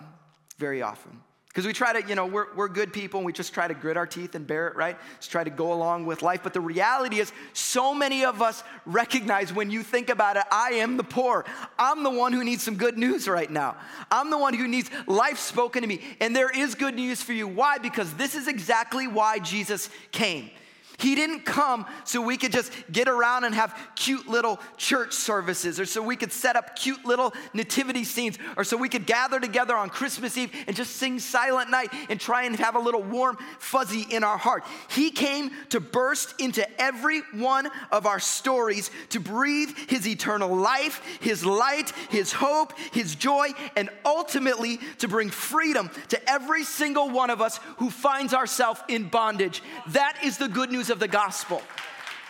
very 0.57 0.81
often 0.81 1.21
Because 1.55 1.65
we 1.65 1.71
try 1.71 1.93
to, 1.99 2.05
you 2.05 2.15
know, 2.15 2.25
we're, 2.25 2.53
we're 2.53 2.67
good 2.67 2.91
people 2.91 3.19
and 3.19 3.25
we 3.25 3.31
just 3.31 3.53
try 3.53 3.65
to 3.65 3.73
grit 3.73 3.95
our 3.95 4.05
teeth 4.05 4.35
and 4.35 4.45
bear 4.45 4.67
it, 4.67 4.75
right? 4.75 4.97
Just 5.19 5.31
try 5.31 5.41
to 5.41 5.49
go 5.49 5.71
along 5.71 6.05
with 6.05 6.21
life. 6.21 6.41
But 6.43 6.51
the 6.51 6.59
reality 6.59 7.21
is, 7.21 7.31
so 7.53 7.93
many 7.93 8.25
of 8.25 8.41
us 8.41 8.61
recognize 8.85 9.53
when 9.53 9.71
you 9.71 9.81
think 9.81 10.09
about 10.09 10.35
it, 10.35 10.43
I 10.51 10.71
am 10.71 10.97
the 10.97 11.05
poor. 11.05 11.45
I'm 11.79 12.03
the 12.03 12.09
one 12.09 12.33
who 12.33 12.43
needs 12.43 12.61
some 12.61 12.75
good 12.75 12.97
news 12.97 13.25
right 13.25 13.49
now. 13.49 13.77
I'm 14.11 14.31
the 14.31 14.37
one 14.37 14.53
who 14.53 14.67
needs 14.67 14.89
life 15.07 15.39
spoken 15.39 15.81
to 15.81 15.87
me. 15.87 16.01
And 16.19 16.35
there 16.35 16.49
is 16.49 16.75
good 16.75 16.95
news 16.95 17.21
for 17.21 17.31
you. 17.31 17.47
Why? 17.47 17.77
Because 17.77 18.13
this 18.15 18.35
is 18.35 18.49
exactly 18.49 19.07
why 19.07 19.39
Jesus 19.39 19.89
came. 20.11 20.49
He 20.97 21.15
didn't 21.15 21.41
come 21.41 21.85
so 22.03 22.21
we 22.21 22.37
could 22.37 22.51
just 22.51 22.71
get 22.91 23.07
around 23.07 23.43
and 23.43 23.53
have 23.53 23.77
cute 23.95 24.27
little 24.27 24.59
church 24.77 25.13
services, 25.13 25.79
or 25.79 25.85
so 25.85 26.01
we 26.01 26.15
could 26.15 26.31
set 26.31 26.55
up 26.55 26.75
cute 26.75 27.05
little 27.05 27.33
nativity 27.53 28.03
scenes, 28.03 28.37
or 28.57 28.63
so 28.63 28.77
we 28.77 28.89
could 28.89 29.05
gather 29.05 29.39
together 29.39 29.75
on 29.75 29.89
Christmas 29.89 30.37
Eve 30.37 30.51
and 30.67 30.75
just 30.75 30.95
sing 30.95 31.19
Silent 31.19 31.69
Night 31.69 31.91
and 32.09 32.19
try 32.19 32.43
and 32.43 32.55
have 32.57 32.75
a 32.75 32.79
little 32.79 33.03
warm 33.03 33.37
fuzzy 33.59 34.05
in 34.09 34.23
our 34.23 34.37
heart. 34.37 34.63
He 34.89 35.11
came 35.11 35.51
to 35.69 35.79
burst 35.79 36.39
into 36.39 36.65
every 36.81 37.21
one 37.33 37.69
of 37.91 38.05
our 38.05 38.19
stories 38.19 38.89
to 39.09 39.19
breathe 39.19 39.69
His 39.87 40.07
eternal 40.07 40.55
life, 40.55 41.01
His 41.21 41.45
light, 41.45 41.91
His 42.09 42.31
hope, 42.31 42.73
His 42.91 43.15
joy, 43.15 43.49
and 43.75 43.89
ultimately 44.05 44.79
to 44.99 45.07
bring 45.07 45.29
freedom 45.29 45.89
to 46.09 46.29
every 46.29 46.63
single 46.63 47.09
one 47.09 47.29
of 47.29 47.41
us 47.41 47.59
who 47.77 47.89
finds 47.89 48.33
ourselves 48.33 48.81
in 48.87 49.09
bondage. 49.09 49.61
That 49.87 50.17
is 50.23 50.37
the 50.37 50.47
good 50.47 50.71
news 50.71 50.84
news 50.85 50.91
of 50.91 50.99
the 50.99 51.07
gospel. 51.07 51.63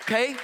Okay? 0.02 0.36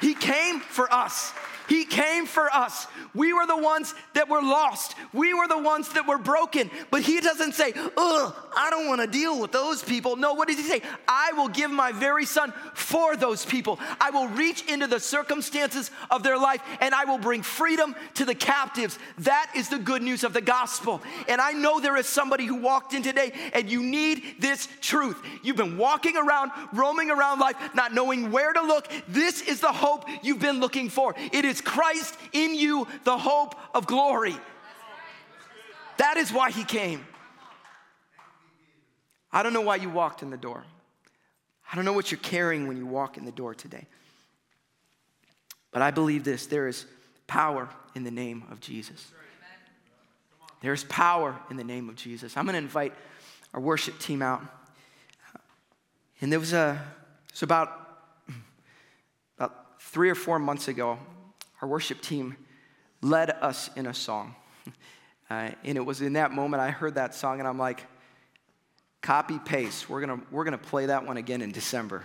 He 0.00 0.14
came 0.14 0.60
for 0.60 0.90
us. 0.92 1.34
He 1.70 1.84
came 1.84 2.26
for 2.26 2.52
us. 2.52 2.88
We 3.14 3.32
were 3.32 3.46
the 3.46 3.56
ones 3.56 3.94
that 4.14 4.28
were 4.28 4.42
lost. 4.42 4.96
We 5.12 5.34
were 5.34 5.46
the 5.46 5.62
ones 5.62 5.88
that 5.90 6.04
were 6.04 6.18
broken. 6.18 6.68
But 6.90 7.02
he 7.02 7.20
doesn't 7.20 7.54
say, 7.54 7.72
ugh, 7.76 8.34
I 8.56 8.70
don't 8.70 8.88
want 8.88 9.00
to 9.02 9.06
deal 9.06 9.40
with 9.40 9.52
those 9.52 9.80
people. 9.80 10.16
No, 10.16 10.34
what 10.34 10.48
does 10.48 10.56
he 10.56 10.64
say? 10.64 10.82
I 11.06 11.30
will 11.36 11.46
give 11.46 11.70
my 11.70 11.92
very 11.92 12.26
son 12.26 12.52
for 12.74 13.14
those 13.14 13.44
people. 13.44 13.78
I 14.00 14.10
will 14.10 14.26
reach 14.26 14.68
into 14.68 14.88
the 14.88 14.98
circumstances 14.98 15.92
of 16.10 16.24
their 16.24 16.36
life 16.36 16.60
and 16.80 16.92
I 16.92 17.04
will 17.04 17.18
bring 17.18 17.40
freedom 17.40 17.94
to 18.14 18.24
the 18.24 18.34
captives. 18.34 18.98
That 19.18 19.52
is 19.54 19.68
the 19.68 19.78
good 19.78 20.02
news 20.02 20.24
of 20.24 20.32
the 20.32 20.40
gospel. 20.40 21.00
And 21.28 21.40
I 21.40 21.52
know 21.52 21.78
there 21.78 21.96
is 21.96 22.06
somebody 22.06 22.46
who 22.46 22.56
walked 22.56 22.94
in 22.94 23.04
today 23.04 23.32
and 23.54 23.70
you 23.70 23.84
need 23.84 24.24
this 24.40 24.68
truth. 24.80 25.22
You've 25.44 25.54
been 25.54 25.78
walking 25.78 26.16
around, 26.16 26.50
roaming 26.72 27.12
around 27.12 27.38
life, 27.38 27.54
not 27.76 27.94
knowing 27.94 28.32
where 28.32 28.52
to 28.52 28.60
look. 28.60 28.90
This 29.06 29.40
is 29.40 29.60
the 29.60 29.70
hope 29.70 30.06
you've 30.24 30.40
been 30.40 30.58
looking 30.58 30.88
for. 30.88 31.14
It 31.30 31.44
is 31.44 31.59
Christ 31.60 32.16
in 32.32 32.54
you, 32.54 32.86
the 33.04 33.18
hope 33.18 33.54
of 33.74 33.86
glory. 33.86 34.36
That 35.98 36.16
is 36.16 36.32
why 36.32 36.50
he 36.50 36.64
came. 36.64 37.04
I 39.32 39.42
don't 39.42 39.52
know 39.52 39.60
why 39.60 39.76
you 39.76 39.90
walked 39.90 40.22
in 40.22 40.30
the 40.30 40.36
door. 40.36 40.64
I 41.72 41.76
don't 41.76 41.84
know 41.84 41.92
what 41.92 42.10
you're 42.10 42.20
carrying 42.20 42.66
when 42.66 42.76
you 42.76 42.86
walk 42.86 43.16
in 43.16 43.24
the 43.24 43.32
door 43.32 43.54
today. 43.54 43.86
But 45.72 45.82
I 45.82 45.90
believe 45.90 46.24
this 46.24 46.46
there 46.46 46.66
is 46.66 46.84
power 47.26 47.68
in 47.94 48.02
the 48.02 48.10
name 48.10 48.42
of 48.50 48.60
Jesus. 48.60 49.12
There's 50.62 50.84
power 50.84 51.38
in 51.50 51.56
the 51.56 51.64
name 51.64 51.88
of 51.88 51.96
Jesus. 51.96 52.36
I'm 52.36 52.44
going 52.44 52.54
to 52.54 52.58
invite 52.58 52.92
our 53.54 53.60
worship 53.60 53.98
team 53.98 54.20
out. 54.20 54.42
And 56.20 56.30
there 56.30 56.40
was 56.40 56.52
a, 56.52 56.80
it 57.28 57.32
was 57.32 57.42
about, 57.42 58.02
about 59.38 59.80
three 59.80 60.10
or 60.10 60.14
four 60.14 60.38
months 60.38 60.68
ago, 60.68 60.98
our 61.60 61.68
worship 61.68 62.00
team 62.00 62.36
led 63.02 63.30
us 63.30 63.70
in 63.76 63.86
a 63.86 63.94
song. 63.94 64.34
Uh, 65.30 65.48
and 65.62 65.78
it 65.78 65.80
was 65.80 66.02
in 66.02 66.14
that 66.14 66.32
moment 66.32 66.60
I 66.60 66.70
heard 66.70 66.96
that 66.96 67.14
song, 67.14 67.38
and 67.38 67.46
I'm 67.46 67.56
like, 67.56 67.86
copy 69.00 69.38
paste. 69.38 69.88
We're 69.88 70.00
gonna, 70.00 70.20
we're 70.32 70.42
gonna 70.42 70.58
play 70.58 70.86
that 70.86 71.06
one 71.06 71.18
again 71.18 71.40
in 71.40 71.52
December. 71.52 72.02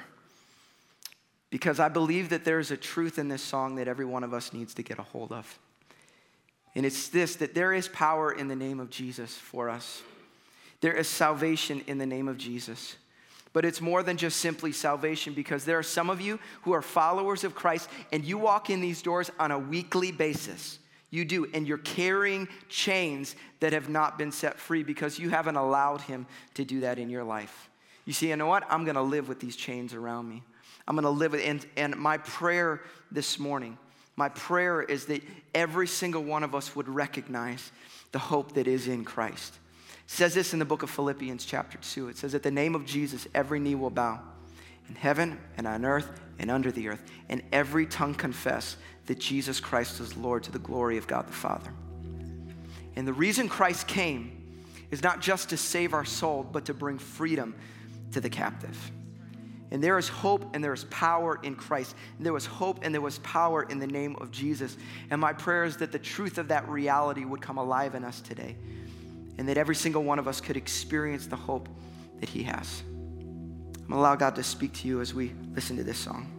Because 1.50 1.80
I 1.80 1.90
believe 1.90 2.30
that 2.30 2.46
there's 2.46 2.70
a 2.70 2.78
truth 2.78 3.18
in 3.18 3.28
this 3.28 3.42
song 3.42 3.78
that 3.78 3.88
every 3.88 4.06
one 4.06 4.24
of 4.24 4.32
us 4.32 4.54
needs 4.54 4.76
to 4.76 4.84
get 4.84 5.00
a 5.00 5.02
hold 5.02 5.32
of. 5.32 5.58
And 6.76 6.86
it's 6.86 7.08
this 7.08 7.38
that 7.38 7.56
there 7.56 7.74
is 7.74 7.88
power 7.88 8.32
in 8.32 8.48
the 8.48 8.56
name 8.56 8.80
of 8.80 8.90
Jesus 8.90 9.36
for 9.36 9.70
us, 9.70 10.04
there 10.82 10.94
is 10.94 11.08
salvation 11.08 11.84
in 11.88 11.98
the 11.98 12.06
name 12.06 12.28
of 12.28 12.38
Jesus. 12.38 12.96
But 13.56 13.64
it's 13.64 13.80
more 13.80 14.04
than 14.04 14.18
just 14.18 14.42
simply 14.42 14.74
salvation 14.74 15.34
because 15.34 15.64
there 15.64 15.80
are 15.80 15.84
some 15.84 16.10
of 16.10 16.20
you 16.20 16.40
who 16.64 16.74
are 16.74 16.82
followers 16.82 17.46
of 17.46 17.56
Christ 17.56 17.90
and 18.12 18.26
you 18.26 18.38
walk 18.38 18.70
in 18.70 18.82
these 18.82 19.02
doors 19.02 19.32
on 19.40 19.52
a 19.52 19.58
weekly 19.58 20.12
basis. 20.12 20.78
You 21.10 21.24
do, 21.24 21.48
and 21.54 21.66
you're 21.66 21.78
carrying 21.78 22.50
chains 22.68 23.38
that 23.62 23.72
have 23.72 23.88
not 23.88 24.18
been 24.18 24.34
set 24.34 24.60
free 24.60 24.84
because 24.84 25.18
you 25.18 25.30
haven't 25.30 25.56
allowed 25.56 26.02
Him 26.02 26.28
to 26.56 26.66
do 26.66 26.82
that 26.82 27.00
in 27.00 27.10
your 27.10 27.24
life. 27.24 27.70
You 28.04 28.12
see, 28.12 28.28
you 28.28 28.36
know 28.36 28.46
what? 28.46 28.66
I'm 28.70 28.84
gonna 28.84 29.02
live 29.02 29.30
with 29.30 29.40
these 29.40 29.56
chains 29.56 29.94
around 29.94 30.28
me. 30.28 30.44
I'm 30.86 30.96
gonna 30.96 31.10
live 31.10 31.32
with, 31.32 31.42
and, 31.42 31.66
and 31.78 31.96
my 31.96 32.18
prayer 32.18 32.82
this 33.10 33.40
morning, 33.40 33.78
my 34.18 34.28
prayer 34.28 34.82
is 34.82 35.06
that 35.06 35.24
every 35.54 35.88
single 35.88 36.26
one 36.26 36.44
of 36.44 36.54
us 36.54 36.76
would 36.76 36.90
recognize 36.90 37.72
the 38.12 38.20
hope 38.20 38.56
that 38.56 38.68
is 38.68 38.90
in 38.90 39.06
Christ. 39.06 39.54
Says 40.08 40.34
this 40.34 40.54
in 40.54 40.60
the 40.60 40.66
book 40.66 40.84
of 40.84 40.90
Philippians, 40.90 41.46
chapter 41.46 41.78
2. 41.78 42.10
It 42.10 42.18
says, 42.18 42.36
At 42.36 42.44
the 42.44 42.52
name 42.52 42.76
of 42.76 42.86
Jesus, 42.86 43.28
every 43.34 43.60
knee 43.60 43.76
will 43.76 43.90
bow 43.90 44.22
in 44.88 44.96
heaven 44.96 45.40
and 45.58 45.66
on 45.66 45.84
earth 45.84 46.10
and 46.38 46.52
under 46.52 46.72
the 46.72 46.90
earth, 46.90 47.04
and 47.28 47.42
every 47.52 47.86
tongue 47.86 48.14
confess 48.14 48.78
that 49.08 49.20
Jesus 49.20 49.60
Christ 49.60 50.00
is 50.00 50.16
Lord 50.16 50.44
to 50.44 50.52
the 50.52 50.60
glory 50.60 50.98
of 50.98 51.08
God 51.08 51.28
the 51.28 51.34
Father. 51.34 51.72
And 52.96 53.08
the 53.08 53.14
reason 53.14 53.50
Christ 53.50 53.88
came 53.88 54.64
is 54.92 55.02
not 55.02 55.22
just 55.22 55.50
to 55.50 55.58
save 55.58 55.94
our 55.94 56.06
soul, 56.06 56.44
but 56.44 56.66
to 56.66 56.74
bring 56.74 57.00
freedom 57.00 57.56
to 58.12 58.22
the 58.22 58.30
captive. 58.30 58.92
And 59.72 59.84
there 59.84 59.98
is 59.98 60.08
hope 60.08 60.54
and 60.54 60.64
there 60.64 60.74
is 60.74 60.86
power 60.86 61.40
in 61.42 61.56
Christ. 61.56 61.96
And 62.18 62.26
there 62.26 62.32
was 62.32 62.46
hope 62.46 62.80
and 62.84 62.94
there 62.94 63.02
was 63.02 63.18
power 63.20 63.64
in 63.64 63.80
the 63.80 63.88
name 63.88 64.16
of 64.22 64.32
Jesus. 64.32 64.78
And 65.10 65.20
my 65.20 65.34
prayer 65.34 65.66
is 65.66 65.78
that 65.78 65.92
the 65.92 66.00
truth 66.00 66.38
of 66.38 66.50
that 66.50 66.70
reality 66.70 67.26
would 67.26 67.42
come 67.42 67.58
alive 67.58 67.96
in 67.96 68.04
us 68.04 68.22
today 68.22 68.56
and 69.38 69.48
that 69.50 69.58
every 69.58 69.76
single 69.76 70.04
one 70.04 70.20
of 70.20 70.28
us 70.28 70.42
could 70.42 70.58
experience 70.58 71.28
the 71.28 71.36
hope 71.36 71.70
that 72.20 72.30
He 72.30 72.44
has. 72.44 72.84
I'm 72.88 73.90
going 73.90 73.90
to 73.90 73.96
allow 73.96 74.16
God 74.16 74.36
to 74.36 74.44
speak 74.44 74.74
to 74.74 74.88
you 74.88 75.02
as 75.02 75.14
we 75.14 75.34
listen 75.54 75.78
to 75.78 75.84
this 75.84 75.98
song. 75.98 76.35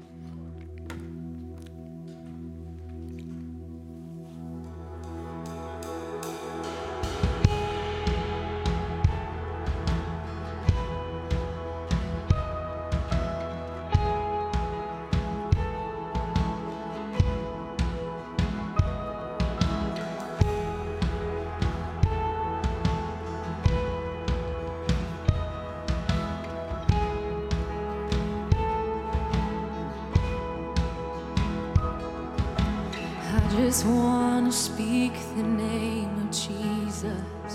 Just 33.67 33.85
want 33.85 34.47
to 34.47 34.57
speak 34.57 35.13
the 35.35 35.43
name 35.43 36.15
of 36.19 36.31
Jesus 36.31 37.53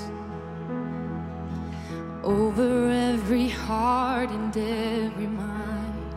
over 2.22 2.92
every 2.92 3.48
heart 3.48 4.30
and 4.30 4.58
every 4.58 5.28
mind. 5.28 6.14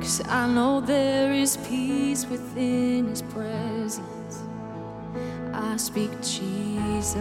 Cause 0.00 0.22
I 0.26 0.48
know 0.48 0.80
there 0.80 1.34
is 1.34 1.58
peace 1.68 2.24
within 2.24 3.08
His 3.08 3.20
presence. 3.20 4.42
I 5.52 5.76
speak 5.76 6.12
Jesus. 6.22 7.16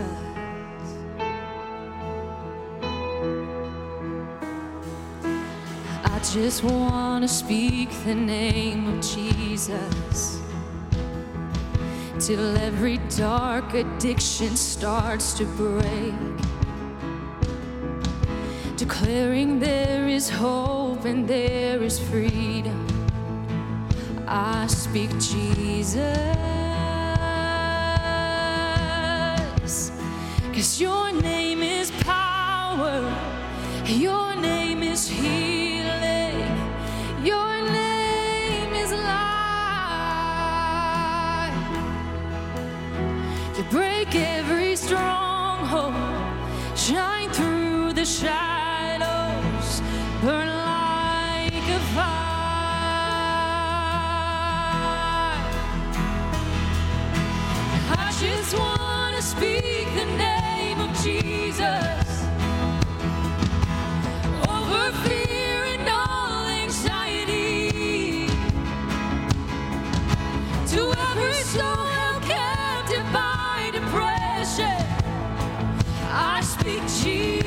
I 6.06 6.20
just 6.34 6.64
want 6.64 7.09
to 7.22 7.28
speak 7.28 7.90
the 8.06 8.16
name 8.16 8.88
of 8.88 9.02
Jesus 9.02 10.40
till 12.20 12.56
every 12.58 12.98
dark 13.18 13.74
addiction 13.74 14.56
starts 14.56 15.34
to 15.34 15.46
break. 15.58 16.14
Declaring 18.78 19.60
there 19.60 20.08
is 20.08 20.30
hope 20.30 21.04
and 21.04 21.28
there 21.28 21.84
is 21.84 22.00
freedom. 22.00 22.88
I 24.26 24.68
speak 24.68 25.10
Jesus. 25.20 26.00
Cause 30.54 30.80
your 30.80 31.12
name 31.12 31.64
is 31.64 31.92
power, 32.04 33.14
your 33.86 34.36
name 34.36 34.84
is 34.84 35.10
healing. 35.10 35.49
Every 44.16 44.76
stronghold. 44.76 45.94
shine 46.76 47.30
through 47.32 47.94
the 47.94 48.06
shadows, 48.06 49.82
burn 50.24 50.48
like 50.48 51.54
a 51.78 51.80
fire. 51.96 52.18
I 57.92 58.12
just 58.20 58.58
want 58.58 59.16
to 59.18 59.22
speak 59.22 59.86
the 59.96 60.06
name 60.18 60.80
of 60.82 60.92
Jesus 61.04 62.24
over 64.50 64.92
fear 65.06 65.64
and 65.76 65.90
all 65.90 66.48
anxiety. 66.64 68.28
To 70.74 70.94
every 71.10 71.44
soul 71.54 71.99
Jesus. 76.78 77.39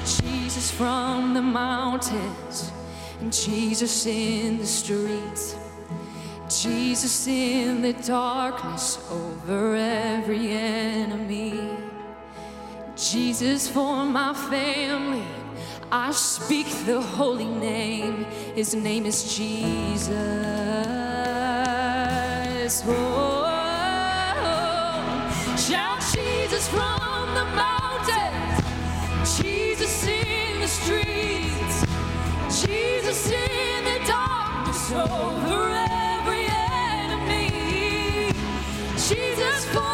Jesus 0.00 0.70
from 0.70 1.34
the 1.34 1.42
mountains 1.42 2.72
and 3.20 3.32
Jesus 3.32 4.06
in 4.06 4.58
the 4.58 4.66
streets. 4.66 5.56
Jesus 6.48 7.26
in 7.26 7.82
the 7.82 7.92
darkness 7.92 8.98
over 9.10 9.74
every 9.76 10.52
enemy. 10.52 11.58
Jesus 12.96 13.68
for 13.68 14.04
my 14.04 14.34
family. 14.34 15.24
I 15.90 16.12
speak 16.12 16.66
the 16.86 17.00
holy 17.00 17.46
name. 17.46 18.24
His 18.54 18.74
name 18.74 19.06
is 19.06 19.36
Jesus. 19.36 20.14
Oh, 22.86 23.44
shout 25.56 26.02
Jesus 26.12 26.68
from 26.68 27.13
Jesus 32.66 33.30
in 33.30 33.84
the 33.84 34.06
darkness 34.06 34.92
over 34.92 35.70
every 35.70 36.46
enemy. 36.48 38.32
Jesus 38.96 39.64
for 39.66 39.93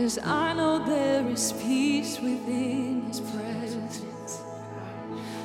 Cause 0.00 0.18
I 0.24 0.54
know 0.54 0.84
there 0.86 1.26
is 1.28 1.52
peace 1.52 2.18
within 2.20 3.02
his 3.02 3.20
presence. 3.20 4.02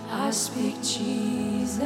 I 0.09 0.31
speak 0.31 0.75
Jesus. 0.75 1.79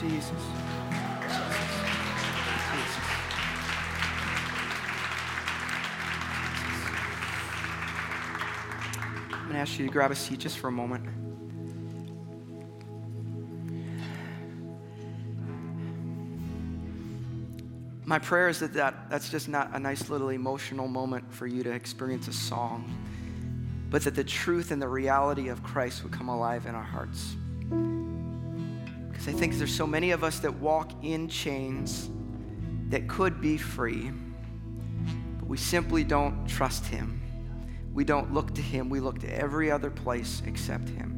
Jesus. 0.00 0.30
To 9.48 9.56
ask 9.56 9.78
you 9.78 9.86
to 9.86 9.92
grab 9.92 10.10
a 10.10 10.14
seat 10.14 10.40
just 10.40 10.58
for 10.58 10.68
a 10.68 10.72
moment. 10.72 11.21
My 18.12 18.18
prayer 18.18 18.50
is 18.50 18.58
that, 18.58 18.74
that 18.74 19.08
that's 19.08 19.30
just 19.30 19.48
not 19.48 19.70
a 19.72 19.78
nice 19.78 20.10
little 20.10 20.28
emotional 20.28 20.86
moment 20.86 21.32
for 21.32 21.46
you 21.46 21.62
to 21.62 21.70
experience 21.70 22.28
a 22.28 22.32
song, 22.34 22.94
but 23.88 24.02
that 24.02 24.14
the 24.14 24.22
truth 24.22 24.70
and 24.70 24.82
the 24.82 24.88
reality 24.88 25.48
of 25.48 25.62
Christ 25.62 26.02
would 26.02 26.12
come 26.12 26.28
alive 26.28 26.66
in 26.66 26.74
our 26.74 26.82
hearts. 26.82 27.34
Because 29.10 29.28
I 29.28 29.32
think 29.32 29.54
there's 29.54 29.74
so 29.74 29.86
many 29.86 30.10
of 30.10 30.24
us 30.24 30.40
that 30.40 30.52
walk 30.52 30.92
in 31.02 31.26
chains 31.26 32.10
that 32.90 33.08
could 33.08 33.40
be 33.40 33.56
free, 33.56 34.10
but 35.38 35.48
we 35.48 35.56
simply 35.56 36.04
don't 36.04 36.46
trust 36.46 36.84
Him. 36.84 37.18
We 37.94 38.04
don't 38.04 38.34
look 38.34 38.54
to 38.56 38.60
Him, 38.60 38.90
we 38.90 39.00
look 39.00 39.20
to 39.20 39.34
every 39.34 39.70
other 39.70 39.88
place 39.88 40.42
except 40.44 40.90
Him. 40.90 41.11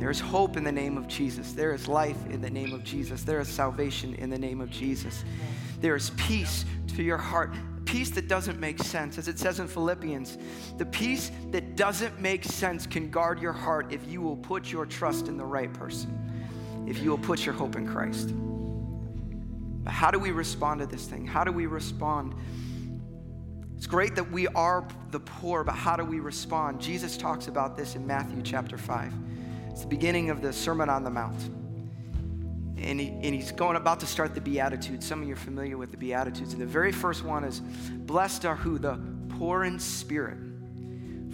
There 0.00 0.08
is 0.08 0.18
hope 0.18 0.56
in 0.56 0.64
the 0.64 0.72
name 0.72 0.96
of 0.96 1.06
Jesus. 1.08 1.52
There 1.52 1.74
is 1.74 1.86
life 1.86 2.16
in 2.30 2.40
the 2.40 2.48
name 2.48 2.72
of 2.72 2.82
Jesus. 2.82 3.22
There 3.22 3.38
is 3.38 3.48
salvation 3.48 4.14
in 4.14 4.30
the 4.30 4.38
name 4.38 4.62
of 4.62 4.70
Jesus. 4.70 5.26
There 5.82 5.94
is 5.94 6.08
peace 6.16 6.64
to 6.96 7.02
your 7.02 7.18
heart, 7.18 7.54
peace 7.84 8.08
that 8.12 8.26
doesn't 8.26 8.58
make 8.58 8.82
sense. 8.82 9.18
As 9.18 9.28
it 9.28 9.38
says 9.38 9.60
in 9.60 9.68
Philippians, 9.68 10.38
the 10.78 10.86
peace 10.86 11.30
that 11.50 11.76
doesn't 11.76 12.18
make 12.18 12.44
sense 12.44 12.86
can 12.86 13.10
guard 13.10 13.42
your 13.42 13.52
heart 13.52 13.92
if 13.92 14.08
you 14.08 14.22
will 14.22 14.38
put 14.38 14.72
your 14.72 14.86
trust 14.86 15.28
in 15.28 15.36
the 15.36 15.44
right 15.44 15.70
person, 15.70 16.18
if 16.88 17.02
you 17.02 17.10
will 17.10 17.18
put 17.18 17.44
your 17.44 17.54
hope 17.54 17.76
in 17.76 17.86
Christ. 17.86 18.32
But 19.84 19.92
how 19.92 20.10
do 20.10 20.18
we 20.18 20.30
respond 20.30 20.80
to 20.80 20.86
this 20.86 21.04
thing? 21.04 21.26
How 21.26 21.44
do 21.44 21.52
we 21.52 21.66
respond? 21.66 22.34
It's 23.76 23.86
great 23.86 24.14
that 24.14 24.30
we 24.30 24.46
are 24.46 24.88
the 25.10 25.20
poor, 25.20 25.62
but 25.62 25.74
how 25.74 25.96
do 25.96 26.04
we 26.06 26.20
respond? 26.20 26.80
Jesus 26.80 27.18
talks 27.18 27.48
about 27.48 27.76
this 27.76 27.96
in 27.96 28.06
Matthew 28.06 28.40
chapter 28.42 28.78
5. 28.78 29.12
It's 29.70 29.82
the 29.82 29.86
beginning 29.86 30.30
of 30.30 30.42
the 30.42 30.52
Sermon 30.52 30.88
on 30.88 31.04
the 31.04 31.10
Mount. 31.10 31.40
And, 32.76 32.98
he, 32.98 33.08
and 33.08 33.34
he's 33.34 33.52
going 33.52 33.76
about 33.76 34.00
to 34.00 34.06
start 34.06 34.34
the 34.34 34.40
Beatitudes. 34.40 35.06
Some 35.06 35.22
of 35.22 35.28
you 35.28 35.34
are 35.34 35.36
familiar 35.36 35.76
with 35.76 35.90
the 35.90 35.96
Beatitudes. 35.96 36.52
And 36.52 36.60
the 36.60 36.66
very 36.66 36.92
first 36.92 37.24
one 37.24 37.44
is 37.44 37.60
Blessed 37.60 38.46
are 38.46 38.56
who? 38.56 38.78
The 38.78 38.98
poor 39.38 39.64
in 39.64 39.78
spirit, 39.78 40.38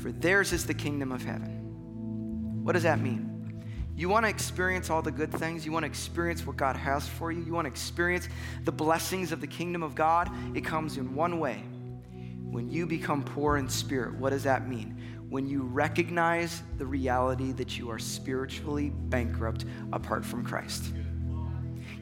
for 0.00 0.12
theirs 0.12 0.52
is 0.52 0.66
the 0.66 0.74
kingdom 0.74 1.12
of 1.12 1.24
heaven. 1.24 2.62
What 2.62 2.72
does 2.72 2.82
that 2.82 3.00
mean? 3.00 3.32
You 3.96 4.10
want 4.10 4.26
to 4.26 4.28
experience 4.28 4.90
all 4.90 5.00
the 5.00 5.10
good 5.10 5.32
things. 5.32 5.64
You 5.64 5.72
want 5.72 5.84
to 5.84 5.88
experience 5.88 6.46
what 6.46 6.56
God 6.56 6.76
has 6.76 7.08
for 7.08 7.32
you. 7.32 7.42
You 7.42 7.54
want 7.54 7.64
to 7.64 7.70
experience 7.70 8.28
the 8.64 8.72
blessings 8.72 9.32
of 9.32 9.40
the 9.40 9.46
kingdom 9.46 9.82
of 9.82 9.94
God. 9.94 10.30
It 10.54 10.64
comes 10.64 10.98
in 10.98 11.14
one 11.14 11.38
way 11.38 11.62
when 12.50 12.68
you 12.68 12.86
become 12.86 13.24
poor 13.24 13.56
in 13.56 13.68
spirit. 13.68 14.14
What 14.16 14.30
does 14.30 14.42
that 14.42 14.68
mean? 14.68 15.00
When 15.36 15.46
you 15.46 15.64
recognize 15.64 16.62
the 16.78 16.86
reality 16.86 17.52
that 17.52 17.76
you 17.76 17.90
are 17.90 17.98
spiritually 17.98 18.88
bankrupt 18.88 19.66
apart 19.92 20.24
from 20.24 20.42
Christ. 20.42 20.94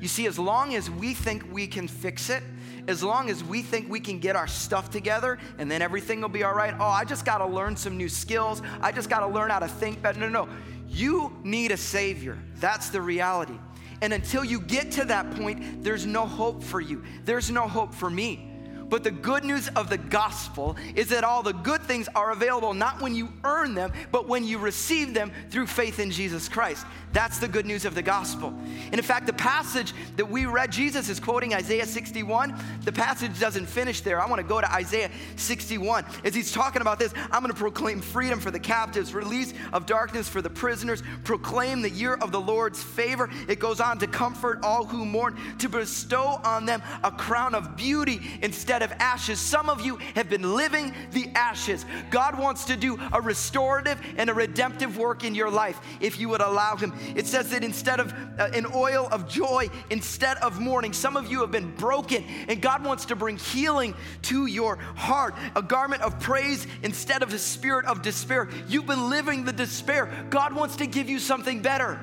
You 0.01 0.07
see, 0.07 0.29
as 0.29 0.38
long 0.38 0.77
as 0.77 0.88
we 0.88 1.14
think 1.14 1.53
we 1.53 1.66
can 1.66 1.88
fix 1.88 2.31
it, 2.31 2.44
as 2.87 3.03
long 3.03 3.29
as 3.31 3.42
we 3.42 3.61
think 3.61 3.90
we 3.90 3.99
can 3.99 4.20
get 4.20 4.37
our 4.37 4.47
stuff 4.47 4.88
together 4.88 5.40
and 5.59 5.68
then 5.68 5.83
everything 5.83 6.20
will 6.20 6.29
be 6.29 6.44
all 6.44 6.55
right. 6.55 6.77
Oh, 6.79 6.85
I 6.85 7.05
just 7.05 7.25
got 7.25 7.38
to 7.38 7.47
learn 7.47 7.77
some 7.77 7.97
new 7.97 8.09
skills. 8.09 8.62
I 8.81 8.92
just 8.92 9.11
got 9.11 9.18
to 9.18 9.27
learn 9.27 9.51
how 9.51 9.59
to 9.59 9.66
think 9.66 10.01
better. 10.01 10.20
No, 10.20 10.29
no. 10.29 10.44
no. 10.44 10.53
You 10.87 11.37
need 11.42 11.73
a 11.73 11.77
Savior. 11.77 12.38
That's 12.61 12.90
the 12.90 13.03
reality. 13.03 13.59
And 14.01 14.12
until 14.12 14.44
you 14.44 14.61
get 14.61 14.92
to 14.92 15.05
that 15.07 15.29
point, 15.33 15.83
there's 15.83 16.07
no 16.07 16.25
hope 16.25 16.62
for 16.62 16.81
you. 16.81 17.03
There's 17.25 17.51
no 17.51 17.66
hope 17.66 17.94
for 17.94 18.09
me. 18.09 18.54
But 18.88 19.05
the 19.05 19.11
good 19.11 19.44
news 19.44 19.68
of 19.68 19.88
the 19.88 19.99
gospel 19.99 20.77
is 20.94 21.09
that 21.09 21.25
all 21.25 21.42
the 21.42 21.53
good 21.53 21.83
things 21.83 22.09
are 22.14 22.33
available 22.33 22.75
not 22.75 23.01
when 23.01 23.14
you 23.14 23.33
earn 23.42 23.75
them, 23.75 23.92
but 24.12 24.29
when 24.29 24.44
you 24.44 24.59
receive 24.59 25.14
them 25.14 25.33
through 25.51 25.66
faith 25.66 25.99
in 25.99 26.11
Jesus 26.11 26.49
Christ. 26.49 26.87
That's 27.12 27.38
the 27.38 27.49
good 27.49 27.64
news 27.64 27.85
of 27.85 27.94
the 27.94 28.03
gospel. 28.03 28.49
And 28.49 28.94
in 28.94 29.03
fact, 29.03 29.27
the 29.27 29.33
passage 29.33 29.92
that 30.16 30.29
we 30.29 30.47
read, 30.47 30.73
Jesus 30.73 31.09
is 31.09 31.20
quoting 31.20 31.55
Isaiah 31.55 31.87
61. 31.87 32.55
The 32.85 32.92
passage 32.92 33.38
doesn't 33.38 33.66
finish 33.66 34.01
there. 34.01 34.20
I 34.20 34.29
want 34.29 34.40
to 34.40 34.47
go 34.47 34.61
to 34.61 34.73
Isaiah 34.73 35.11
61. 35.37 36.05
As 36.25 36.35
he's 36.35 36.53
talking 36.53 36.83
about 36.83 36.99
this, 36.99 37.14
I'm 37.31 37.42
going 37.42 37.53
to 37.53 37.59
proclaim 37.59 38.01
freedom 38.01 38.40
for 38.40 38.51
the 38.51 38.59
captives, 38.59 39.14
release 39.14 39.55
of 39.73 39.87
darkness 39.87 40.29
for 40.29 40.42
the 40.42 40.51
prisoners, 40.51 41.03
proclaim 41.23 41.83
the 41.83 41.90
year 41.90 42.14
of 42.14 42.33
the 42.33 42.40
Lord's 42.40 42.83
favor. 42.83 43.31
It 43.49 43.61
goes 43.61 43.81
on 43.81 43.99
to 43.99 44.07
comfort 44.09 44.61
all 44.62 44.85
who 44.85 45.07
mourn, 45.07 45.38
to 45.59 45.68
bestow 45.68 46.40
on 46.44 46.66
them 46.66 46.83
a 47.03 47.12
crown 47.12 47.55
of 47.55 47.77
beauty 47.77 48.20
instead 48.42 48.83
of 48.85 48.92
ashes. 48.92 49.40
Some 49.40 49.68
of 49.68 49.85
you 49.85 49.97
have 50.14 50.29
been 50.29 50.55
living 50.55 50.94
the 51.12 51.29
ashes. 51.35 51.85
God 52.11 52.38
wants 52.38 52.66
to 52.66 52.77
do 52.77 52.99
a 53.12 53.20
restorative 53.20 54.01
and 54.16 54.31
a 54.31 54.35
redemptive 54.35 54.97
work 54.97 55.25
in 55.25 55.35
your 55.35 55.51
life 55.51 55.81
if 56.01 56.20
you 56.20 56.29
would 56.29 56.40
allow 56.40 56.77
Him. 56.77 56.92
It 57.16 57.27
says 57.27 57.51
that 57.51 57.64
instead 57.64 58.01
of 58.01 58.12
uh, 58.38 58.51
an 58.55 58.66
oil 58.75 59.09
of 59.11 59.29
joy, 59.29 59.68
instead 59.90 60.37
of 60.38 60.61
mourning, 60.61 60.92
some 60.92 61.16
of 61.16 61.31
you 61.31 61.40
have 61.40 61.51
been 61.51 61.75
broken, 61.75 62.25
and 62.49 62.61
God 62.61 62.85
wants 62.85 63.07
to 63.07 63.16
bring 63.16 63.38
healing 63.38 63.94
to 64.23 64.47
your 64.47 64.77
heart. 64.77 65.35
A 65.57 65.62
garment 65.62 66.03
of 66.03 66.20
praise 66.20 66.66
instead 66.83 67.23
of 67.23 67.33
a 67.33 67.38
spirit 67.38 67.87
of 67.87 68.03
despair. 68.03 68.49
You've 68.68 68.87
been 68.87 69.11
living 69.11 69.44
the 69.44 69.53
despair. 69.53 70.27
God 70.31 70.55
wants 70.55 70.77
to 70.77 70.87
give 70.87 71.09
you 71.09 71.18
something 71.18 71.62
better. 71.62 71.99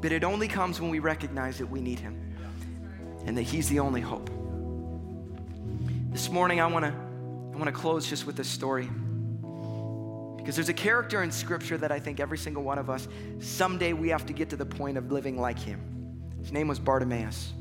But 0.00 0.12
it 0.12 0.24
only 0.24 0.48
comes 0.48 0.80
when 0.80 0.90
we 0.90 0.98
recognize 0.98 1.58
that 1.58 1.66
we 1.66 1.80
need 1.80 1.98
Him 1.98 2.34
and 3.26 3.36
that 3.36 3.42
He's 3.42 3.68
the 3.68 3.80
only 3.80 4.00
hope. 4.00 4.30
This 6.16 6.30
morning, 6.30 6.62
I 6.62 6.66
want 6.66 6.82
to 6.82 6.92
I 6.92 7.58
want 7.58 7.66
to 7.66 7.72
close 7.72 8.08
just 8.08 8.24
with 8.24 8.36
this 8.36 8.48
story. 8.48 8.88
Because 10.38 10.56
there's 10.56 10.70
a 10.70 10.72
character 10.72 11.22
in 11.22 11.30
Scripture 11.30 11.76
that 11.76 11.92
I 11.92 11.98
think 11.98 12.20
every 12.20 12.38
single 12.38 12.62
one 12.62 12.78
of 12.78 12.88
us, 12.88 13.06
someday 13.38 13.92
we 13.92 14.08
have 14.08 14.24
to 14.24 14.32
get 14.32 14.48
to 14.48 14.56
the 14.56 14.64
point 14.64 14.96
of 14.96 15.12
living 15.12 15.38
like 15.38 15.58
him. 15.58 15.78
His 16.40 16.52
name 16.52 16.68
was 16.68 16.78
Bartimaeus. 16.78 17.52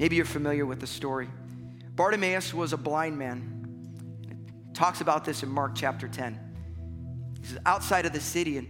Maybe 0.00 0.16
you're 0.16 0.24
familiar 0.24 0.66
with 0.66 0.80
the 0.80 0.88
story. 0.88 1.28
Bartimaeus 1.94 2.52
was 2.52 2.72
a 2.72 2.76
blind 2.76 3.16
man. 3.16 3.68
It 4.28 4.74
talks 4.74 5.00
about 5.00 5.24
this 5.24 5.44
in 5.44 5.48
Mark 5.48 5.76
chapter 5.76 6.08
10. 6.08 6.40
He's 7.40 7.56
outside 7.64 8.04
of 8.04 8.12
the 8.12 8.20
city 8.20 8.58
and 8.58 8.66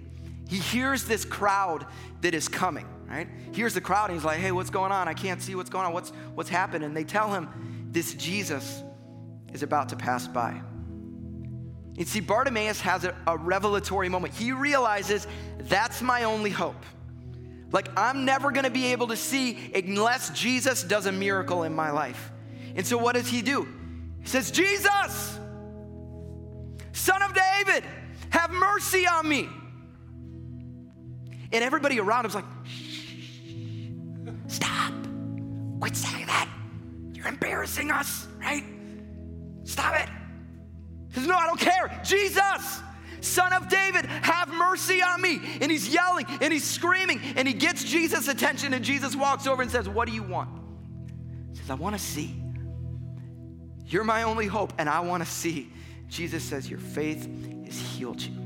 he 0.47 0.59
hears 0.59 1.05
this 1.05 1.25
crowd 1.25 1.87
that 2.21 2.35
is 2.35 2.49
coming, 2.49 2.87
right? 3.09 3.29
Hears 3.53 3.73
the 3.73 3.81
crowd 3.81 4.11
and 4.11 4.19
he's 4.19 4.27
like, 4.27 4.41
hey, 4.41 4.53
what's 4.53 4.69
going 4.69 4.93
on? 4.93 5.09
I 5.09 5.15
can't 5.15 5.41
see 5.41 5.55
what's 5.55 5.71
going 5.71 5.87
on. 5.87 5.95
What's, 5.95 6.11
what's 6.35 6.51
happening? 6.51 6.85
And 6.85 6.95
they 6.95 7.05
tell 7.05 7.33
him 7.33 7.49
this 7.95 8.13
Jesus 8.15 8.83
is 9.53 9.63
about 9.63 9.89
to 9.91 9.97
pass 9.97 10.27
by. 10.27 10.61
You 11.97 12.05
see, 12.05 12.19
Bartimaeus 12.19 12.81
has 12.81 13.05
a, 13.05 13.17
a 13.27 13.39
revelatory 13.39 14.09
moment. 14.09 14.35
He 14.35 14.51
realizes 14.51 15.29
that's 15.61 16.03
my 16.03 16.25
only 16.25 16.51
hope. 16.51 16.85
Like, 17.71 17.89
I'm 17.97 18.25
never 18.25 18.51
gonna 18.51 18.69
be 18.69 18.87
able 18.87 19.07
to 19.09 19.17
see 19.17 19.73
unless 19.75 20.31
Jesus 20.31 20.83
does 20.83 21.07
a 21.07 21.13
miracle 21.13 21.63
in 21.63 21.73
my 21.73 21.93
life. 21.93 22.33
And 22.75 22.85
so, 22.85 22.99
what 22.99 23.15
does 23.15 23.29
he 23.29 23.43
do? 23.43 23.69
He 24.21 24.27
says, 24.27 24.51
Jesus, 24.51 25.39
son 26.93 27.23
of 27.23 27.33
David, 27.33 27.85
have 28.31 28.51
mercy 28.51 29.07
on 29.07 29.29
me. 29.29 29.49
And 31.53 31.63
everybody 31.63 32.01
around 32.01 32.25
him's 32.25 32.35
like, 32.35 32.45
stop, 34.49 34.93
quit 35.79 35.95
saying 35.95 36.27
that. 36.27 36.49
You're 37.25 37.33
embarrassing 37.33 37.91
us, 37.91 38.27
right? 38.39 38.65
Stop 39.65 39.99
it. 39.99 40.09
Says, 41.15 41.27
No, 41.27 41.35
I 41.35 41.47
don't 41.47 41.59
care. 41.59 42.01
Jesus, 42.05 42.83
son 43.21 43.53
of 43.55 43.69
David, 43.69 44.05
have 44.05 44.49
mercy 44.49 45.03
on 45.03 45.23
me. 45.23 45.41
And 45.61 45.73
he's 45.73 45.89
yelling 45.89 46.27
and 46.41 46.53
he's 46.53 46.65
screaming 46.65 47.21
and 47.37 47.49
he 47.49 47.55
gets 47.55 47.85
Jesus' 47.85 48.29
attention. 48.29 48.75
And 48.75 48.85
Jesus 48.85 49.17
walks 49.17 49.47
over 49.47 49.63
and 49.63 49.71
says, 49.71 49.89
What 49.89 50.07
do 50.07 50.15
you 50.15 50.23
want? 50.23 50.51
He 51.53 51.57
says, 51.57 51.71
I 51.71 51.75
want 51.75 51.97
to 51.97 52.03
see. 52.03 52.43
You're 53.87 54.05
my 54.05 54.25
only 54.25 54.47
hope, 54.47 54.73
and 54.79 54.89
I 54.89 55.01
want 55.01 55.25
to 55.25 55.31
see. 55.31 55.73
Jesus 56.09 56.43
says, 56.43 56.69
Your 56.69 56.81
faith 56.81 57.29
has 57.65 57.79
healed 57.79 58.21
you. 58.21 58.44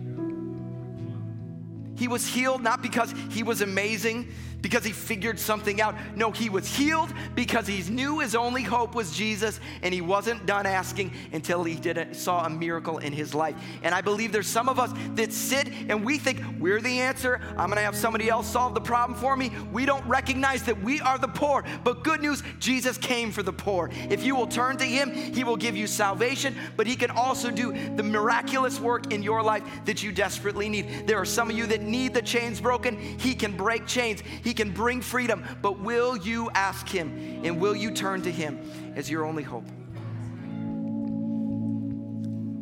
He 1.99 2.09
was 2.09 2.27
healed 2.27 2.63
not 2.63 2.81
because 2.81 3.13
he 3.31 3.43
was 3.43 3.61
amazing, 3.61 4.29
because 4.61 4.85
he 4.85 4.93
figured 4.93 5.39
something 5.39 5.81
out. 5.81 5.95
No, 6.17 6.31
he 6.31 6.51
was 6.51 6.67
healed 6.67 7.13
because 7.35 7.67
he 7.67 7.83
knew 7.91 8.19
his 8.19 8.35
only 8.35 8.63
hope 8.63 8.95
was 8.95 9.17
Jesus 9.17 9.61
and 9.83 9.95
he 9.95 10.01
wasn't 10.01 10.47
done 10.47 10.67
asking 10.67 11.13
until 11.33 11.63
he 11.65 11.77
did 11.77 11.97
it, 11.97 12.17
saw 12.17 12.45
a 12.45 12.51
miracle 12.51 12.99
in 12.99 13.13
his 13.13 13.35
life. 13.35 13.55
And 13.83 13.95
I 13.95 14.01
believe 14.01 14.33
there's 14.33 14.49
some 14.49 14.69
of 14.69 14.79
us 14.79 14.93
that 15.15 15.33
sit 15.33 15.69
and 15.89 16.05
we 16.05 16.19
think 16.19 16.43
we're 16.59 16.81
the 16.81 17.01
answer. 17.01 17.41
I'm 17.57 17.69
gonna 17.69 17.83
have 17.83 17.97
somebody 17.97 18.29
else 18.29 18.49
solve 18.49 18.75
the 18.75 18.81
problem 18.81 19.19
for 19.19 19.37
me. 19.37 19.53
We 19.73 19.87
don't 19.87 20.07
recognize 20.07 20.65
that 20.65 20.83
we 20.83 21.01
are 21.01 21.19
the 21.19 21.29
poor. 21.29 21.65
But 21.85 22.03
good 22.03 22.21
news, 22.21 22.43
Jesus 22.59 22.99
came 22.99 23.31
for 23.31 23.43
the 23.43 23.53
poor. 23.53 23.91
If 24.11 24.25
you 24.25 24.35
will 24.35 24.47
turn 24.47 24.77
to 24.79 24.85
him, 24.85 25.13
he 25.13 25.45
will 25.45 25.57
give 25.57 25.77
you 25.77 25.87
salvation, 25.87 26.57
but 26.77 26.87
he 26.87 26.97
can 26.97 27.11
also 27.11 27.51
do 27.51 27.73
the 27.95 28.03
miraculous 28.03 28.81
work 28.81 29.13
in 29.13 29.23
your 29.23 29.43
life 29.43 29.63
that 29.85 30.03
you 30.03 30.11
desperately 30.11 30.69
need. 30.69 31.07
There 31.07 31.19
are 31.19 31.25
some 31.25 31.51
of 31.51 31.57
you 31.57 31.67
that 31.67 31.83
need 31.91 32.15
the 32.15 32.23
chains 32.23 32.61
broken. 32.61 32.99
He 33.19 33.35
can 33.35 33.57
break 33.57 33.87
chains. 33.87 34.23
He 34.43 34.55
can 34.55 34.71
bring 34.73 35.01
freedom, 35.01 35.45
but 35.63 35.81
will 35.81 36.17
you 36.17 36.51
ask 36.55 36.89
Him 36.89 37.41
and 37.45 37.61
will 37.61 37.75
you 37.75 37.91
turn 37.91 38.23
to 38.23 38.31
Him 38.31 38.93
as 38.97 39.11
your 39.11 39.25
only 39.25 39.43
hope? 39.43 39.67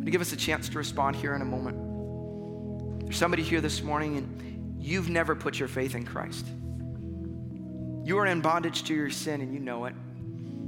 To 0.04 0.10
give 0.10 0.20
us 0.20 0.32
a 0.32 0.36
chance 0.36 0.68
to 0.68 0.78
respond 0.78 1.16
here 1.16 1.34
in 1.34 1.42
a 1.42 1.44
moment. 1.44 3.04
There's 3.04 3.16
somebody 3.16 3.42
here 3.42 3.60
this 3.60 3.82
morning 3.82 4.16
and 4.16 4.76
you've 4.80 5.08
never 5.08 5.34
put 5.34 5.58
your 5.58 5.68
faith 5.68 5.94
in 5.94 6.04
Christ. 6.04 6.46
You 8.04 8.18
are 8.18 8.26
in 8.26 8.40
bondage 8.40 8.84
to 8.84 8.94
your 8.94 9.10
sin 9.10 9.40
and 9.40 9.52
you 9.52 9.58
know 9.58 9.86
it. 9.86 9.94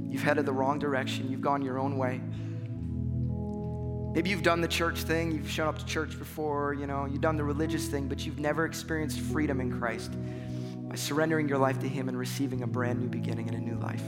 You've 0.09 0.23
headed 0.23 0.45
the 0.45 0.51
wrong 0.51 0.79
direction, 0.79 1.29
you've 1.29 1.41
gone 1.41 1.61
your 1.61 1.79
own 1.79 1.97
way. 1.97 2.19
Maybe 4.11 4.31
you've 4.31 4.43
done 4.43 4.59
the 4.59 4.67
church 4.67 5.03
thing, 5.03 5.31
you've 5.31 5.49
shown 5.49 5.67
up 5.67 5.77
to 5.77 5.85
church 5.85 6.17
before, 6.17 6.73
you 6.73 6.87
know, 6.87 7.05
you've 7.05 7.21
done 7.21 7.37
the 7.37 7.43
religious 7.43 7.87
thing, 7.87 8.07
but 8.07 8.25
you've 8.25 8.39
never 8.39 8.65
experienced 8.65 9.19
freedom 9.19 9.61
in 9.61 9.79
Christ 9.79 10.11
by 10.89 10.95
surrendering 10.95 11.47
your 11.47 11.59
life 11.59 11.79
to 11.79 11.87
Him 11.87 12.09
and 12.09 12.17
receiving 12.17 12.63
a 12.63 12.67
brand 12.67 12.99
new 12.99 13.07
beginning 13.07 13.47
and 13.47 13.55
a 13.55 13.59
new 13.59 13.79
life. 13.79 14.01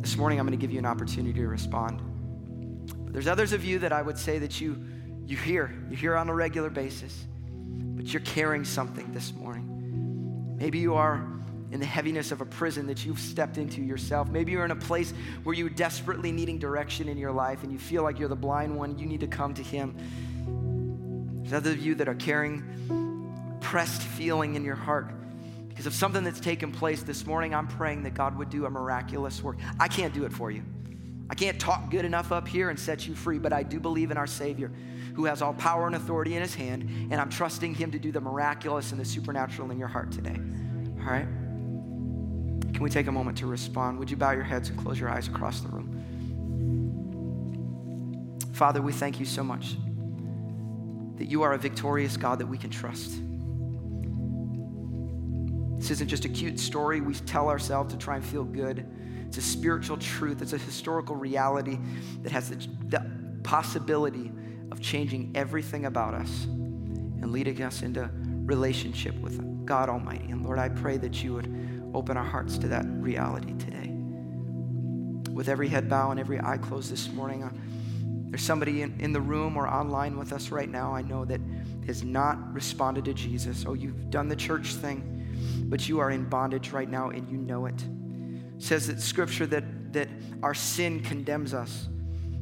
This 0.00 0.16
morning, 0.16 0.38
I'm 0.38 0.46
going 0.46 0.58
to 0.58 0.60
give 0.60 0.70
you 0.70 0.78
an 0.78 0.84
opportunity 0.84 1.32
to 1.40 1.48
respond. 1.48 2.02
But 3.04 3.14
there's 3.14 3.26
others 3.26 3.54
of 3.54 3.64
you 3.64 3.78
that 3.78 3.92
I 3.92 4.02
would 4.02 4.18
say 4.18 4.38
that 4.38 4.60
you, 4.60 4.84
you 5.26 5.38
hear, 5.38 5.74
you 5.88 5.96
hear 5.96 6.14
on 6.14 6.28
a 6.28 6.34
regular 6.34 6.68
basis, 6.68 7.24
but 7.56 8.12
you're 8.12 8.20
carrying 8.20 8.64
something 8.64 9.12
this 9.12 9.32
morning. 9.32 10.56
Maybe 10.58 10.78
you 10.78 10.94
are 10.94 11.26
in 11.72 11.80
the 11.80 11.86
heaviness 11.86 12.30
of 12.30 12.40
a 12.40 12.46
prison 12.46 12.86
that 12.86 13.04
you've 13.04 13.18
stepped 13.18 13.58
into 13.58 13.82
yourself. 13.82 14.28
Maybe 14.28 14.52
you're 14.52 14.64
in 14.64 14.70
a 14.70 14.76
place 14.76 15.12
where 15.42 15.54
you're 15.54 15.70
desperately 15.70 16.30
needing 16.30 16.58
direction 16.58 17.08
in 17.08 17.18
your 17.18 17.32
life 17.32 17.62
and 17.62 17.72
you 17.72 17.78
feel 17.78 18.02
like 18.02 18.18
you're 18.18 18.28
the 18.28 18.36
blind 18.36 18.76
one. 18.76 18.98
You 18.98 19.06
need 19.06 19.20
to 19.20 19.26
come 19.26 19.54
to 19.54 19.62
Him. 19.62 19.96
There's 21.42 21.54
others 21.54 21.74
of 21.74 21.80
you 21.80 21.94
that 21.96 22.08
are 22.08 22.14
carrying 22.14 23.58
pressed 23.60 24.02
feeling 24.02 24.54
in 24.54 24.64
your 24.64 24.76
heart 24.76 25.12
because 25.72 25.86
of 25.86 25.94
something 25.94 26.22
that's 26.22 26.38
taken 26.38 26.70
place 26.70 27.02
this 27.02 27.24
morning, 27.24 27.54
I'm 27.54 27.66
praying 27.66 28.02
that 28.02 28.12
God 28.12 28.36
would 28.36 28.50
do 28.50 28.66
a 28.66 28.70
miraculous 28.70 29.42
work. 29.42 29.56
I 29.80 29.88
can't 29.88 30.12
do 30.12 30.26
it 30.26 30.32
for 30.32 30.50
you. 30.50 30.62
I 31.30 31.34
can't 31.34 31.58
talk 31.58 31.90
good 31.90 32.04
enough 32.04 32.30
up 32.30 32.46
here 32.46 32.68
and 32.68 32.78
set 32.78 33.08
you 33.08 33.14
free, 33.14 33.38
but 33.38 33.54
I 33.54 33.62
do 33.62 33.80
believe 33.80 34.10
in 34.10 34.18
our 34.18 34.26
Savior 34.26 34.70
who 35.14 35.24
has 35.24 35.40
all 35.40 35.54
power 35.54 35.86
and 35.86 35.96
authority 35.96 36.36
in 36.36 36.42
his 36.42 36.54
hand, 36.54 36.82
and 37.10 37.14
I'm 37.14 37.30
trusting 37.30 37.74
him 37.74 37.90
to 37.92 37.98
do 37.98 38.12
the 38.12 38.20
miraculous 38.20 38.92
and 38.92 39.00
the 39.00 39.04
supernatural 39.04 39.70
in 39.70 39.78
your 39.78 39.88
heart 39.88 40.12
today. 40.12 40.36
All 41.00 41.10
right? 41.10 41.26
Can 42.72 42.82
we 42.82 42.90
take 42.90 43.06
a 43.06 43.12
moment 43.12 43.38
to 43.38 43.46
respond? 43.46 43.98
Would 43.98 44.10
you 44.10 44.16
bow 44.16 44.32
your 44.32 44.44
heads 44.44 44.68
and 44.68 44.78
close 44.78 44.98
your 44.98 45.10
eyes 45.10 45.28
across 45.28 45.60
the 45.60 45.68
room? 45.68 45.98
Father, 48.52 48.80
we 48.82 48.92
thank 48.92 49.18
you 49.18 49.26
so 49.26 49.42
much 49.42 49.76
that 51.16 51.26
you 51.26 51.42
are 51.42 51.52
a 51.52 51.58
victorious 51.58 52.16
God 52.16 52.38
that 52.38 52.46
we 52.46 52.58
can 52.58 52.70
trust. 52.70 53.20
This 55.78 55.90
isn't 55.90 56.08
just 56.08 56.24
a 56.24 56.28
cute 56.28 56.60
story 56.60 57.00
we 57.00 57.14
tell 57.14 57.48
ourselves 57.48 57.92
to 57.92 57.98
try 57.98 58.16
and 58.16 58.24
feel 58.24 58.44
good. 58.44 58.86
It's 59.26 59.38
a 59.38 59.42
spiritual 59.42 59.96
truth, 59.96 60.42
it's 60.42 60.52
a 60.52 60.58
historical 60.58 61.16
reality 61.16 61.78
that 62.22 62.32
has 62.32 62.50
the, 62.50 62.56
the 62.88 63.04
possibility 63.42 64.30
of 64.70 64.80
changing 64.80 65.32
everything 65.34 65.86
about 65.86 66.14
us 66.14 66.44
and 66.44 67.32
leading 67.32 67.62
us 67.62 67.82
into 67.82 68.10
relationship 68.44 69.14
with 69.20 69.66
God 69.66 69.88
Almighty. 69.88 70.30
And 70.30 70.44
Lord, 70.44 70.58
I 70.58 70.68
pray 70.68 70.98
that 70.98 71.22
you 71.22 71.34
would 71.34 71.46
open 71.94 72.16
our 72.16 72.24
hearts 72.24 72.58
to 72.58 72.68
that 72.68 72.84
reality 72.86 73.54
today. 73.58 73.90
With 75.30 75.48
every 75.48 75.68
head 75.68 75.88
bow 75.88 76.10
and 76.10 76.20
every 76.20 76.40
eye 76.40 76.58
closed 76.58 76.90
this 76.90 77.08
morning, 77.10 77.42
uh, 77.42 77.50
there's 78.30 78.42
somebody 78.42 78.82
in, 78.82 78.98
in 79.00 79.12
the 79.12 79.20
room 79.20 79.56
or 79.56 79.68
online 79.68 80.18
with 80.18 80.32
us 80.32 80.50
right 80.50 80.68
now, 80.68 80.94
I 80.94 81.02
know 81.02 81.24
that 81.24 81.40
has 81.86 82.02
not 82.02 82.52
responded 82.54 83.04
to 83.06 83.14
Jesus. 83.14 83.64
Oh, 83.66 83.74
you've 83.74 84.10
done 84.10 84.28
the 84.28 84.36
church 84.36 84.74
thing, 84.74 85.66
but 85.68 85.88
you 85.88 85.98
are 85.98 86.10
in 86.10 86.28
bondage 86.28 86.70
right 86.70 86.88
now 86.88 87.10
and 87.10 87.28
you 87.30 87.36
know 87.36 87.66
it 87.66 87.84
says 88.62 88.86
that 88.86 89.00
scripture 89.00 89.46
that, 89.46 89.92
that 89.92 90.08
our 90.42 90.54
sin 90.54 91.00
condemns 91.00 91.52
us. 91.52 91.88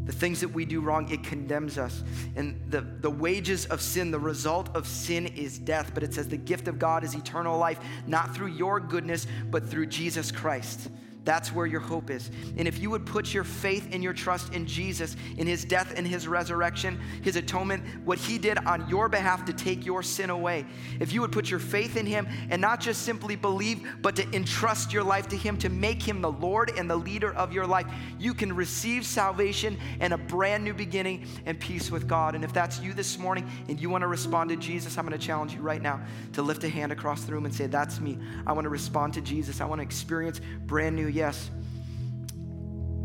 The 0.07 0.13
things 0.13 0.41
that 0.41 0.49
we 0.49 0.65
do 0.65 0.81
wrong, 0.81 1.09
it 1.11 1.23
condemns 1.23 1.79
us. 1.79 2.03
And 2.37 2.61
the, 2.71 2.81
the 2.81 3.11
wages 3.11 3.67
of 3.67 3.81
sin, 3.81 4.11
the 4.11 4.19
result 4.19 4.75
of 4.75 4.87
sin 4.87 5.27
is 5.27 5.59
death. 5.59 5.93
But 5.95 6.03
it 6.03 6.15
says 6.15 6.29
the 6.29 6.37
gift 6.37 6.69
of 6.69 6.79
God 6.79 7.05
is 7.05 7.15
eternal 7.15 7.59
life, 7.59 7.79
not 8.07 8.35
through 8.35 8.49
your 8.49 8.81
goodness, 8.81 9.27
but 9.51 9.69
through 9.69 9.87
Jesus 9.87 10.33
Christ. 10.33 10.89
That's 11.25 11.53
where 11.53 11.67
your 11.67 11.81
hope 11.81 12.11
is. 12.11 12.31
And 12.57 12.67
if 12.67 12.79
you 12.79 12.89
would 12.91 13.05
put 13.05 13.35
your 13.35 13.45
faith 13.45 13.89
and 13.93 14.03
your 14.03 14.13
trust 14.13 14.55
in 14.55 14.67
Jesus, 14.67 15.17
in 15.37 15.47
his 15.47 15.65
death 15.65 15.93
and 15.97 16.07
his 16.07 16.27
resurrection, 16.27 16.99
his 17.23 17.37
atonement, 17.37 17.85
what 18.05 18.19
he 18.19 18.39
did 18.39 18.59
on 18.59 18.89
your 18.89 19.09
behalf 19.09 19.45
to 19.45 19.53
take 19.53 19.85
your 19.85 20.03
sin 20.03 20.31
away, 20.31 20.65
if 20.99 21.13
you 21.13 21.21
would 21.21 21.33
put 21.33 21.51
your 21.51 21.61
faith 21.61 21.97
in 21.97 22.07
him 22.07 22.27
and 22.49 22.61
not 22.61 22.81
just 22.81 23.03
simply 23.03 23.37
believe, 23.37 23.87
but 24.01 24.17
to 24.17 24.29
entrust 24.35 24.93
your 24.93 25.05
life 25.05 25.29
to 25.29 25.37
him, 25.37 25.59
to 25.59 25.69
make 25.69 26.03
him 26.03 26.23
the 26.23 26.33
Lord 26.33 26.73
and 26.77 26.91
the 26.91 26.97
leader 26.97 27.35
of 27.35 27.53
your 27.53 27.67
life, 27.67 27.87
you 28.19 28.33
can 28.33 28.55
receive 28.55 29.05
salvation 29.05 29.79
and 30.01 30.15
a 30.15 30.19
brand 30.19 30.65
new 30.65 30.73
beginning 30.73 31.27
and 31.45 31.61
peace 31.61 31.91
with 31.91 32.09
God. 32.09 32.35
And 32.35 32.45
if 32.45 32.53
that's 32.53 32.81
you 32.81 32.95
this 32.95 33.19
morning 33.19 33.49
and 33.69 33.79
you 33.79 33.91
want 33.91 34.03
to 34.03 34.09
respond 34.09 34.49
to 34.51 34.57
Jesus, 34.57 34.97
I'm 34.97 35.07
going 35.07 35.19
to 35.19 35.25
challenge 35.25 35.55
you 35.55 35.61
right 35.61 35.83
now 35.83 36.01
to 36.33 36.43
lift 36.43 36.65
a 36.65 36.69
hand 36.69 36.93
across 36.93 37.25
the 37.25 37.33
room 37.33 37.45
and 37.45 37.55
say, 37.55 37.67
That's 37.67 38.01
me. 38.01 38.19
I 38.47 38.53
want 38.53 38.65
to 38.65 38.71
respond 38.71 39.15
to 39.15 39.21
Jesus. 39.21 39.61
I 39.61 39.67
want 39.67 39.81
to 39.81 39.85
experience 39.85 40.41
brand 40.67 40.97
new 40.97 41.11
yes. 41.21 41.51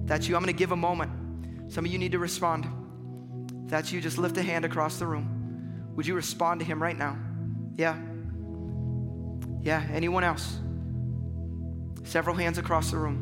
That's 0.05 0.27
you. 0.27 0.37
I'm 0.37 0.41
going 0.41 0.53
to 0.53 0.57
give 0.57 0.71
a 0.71 0.75
moment. 0.77 1.11
Some 1.71 1.83
of 1.83 1.91
you 1.91 1.99
need 1.99 2.13
to 2.13 2.19
respond. 2.19 2.65
If 3.65 3.69
that's 3.69 3.91
you, 3.91 3.99
just 3.99 4.17
lift 4.17 4.37
a 4.37 4.41
hand 4.41 4.63
across 4.63 4.99
the 4.99 5.05
room. 5.05 5.91
Would 5.95 6.07
you 6.07 6.15
respond 6.15 6.61
to 6.61 6.65
him 6.65 6.81
right 6.81 6.97
now? 6.97 7.17
Yeah. 7.75 7.97
Yeah. 9.61 9.85
Anyone 9.91 10.23
else? 10.23 10.59
Several 12.05 12.37
hands 12.37 12.57
across 12.57 12.91
the 12.91 12.97
room. 12.97 13.19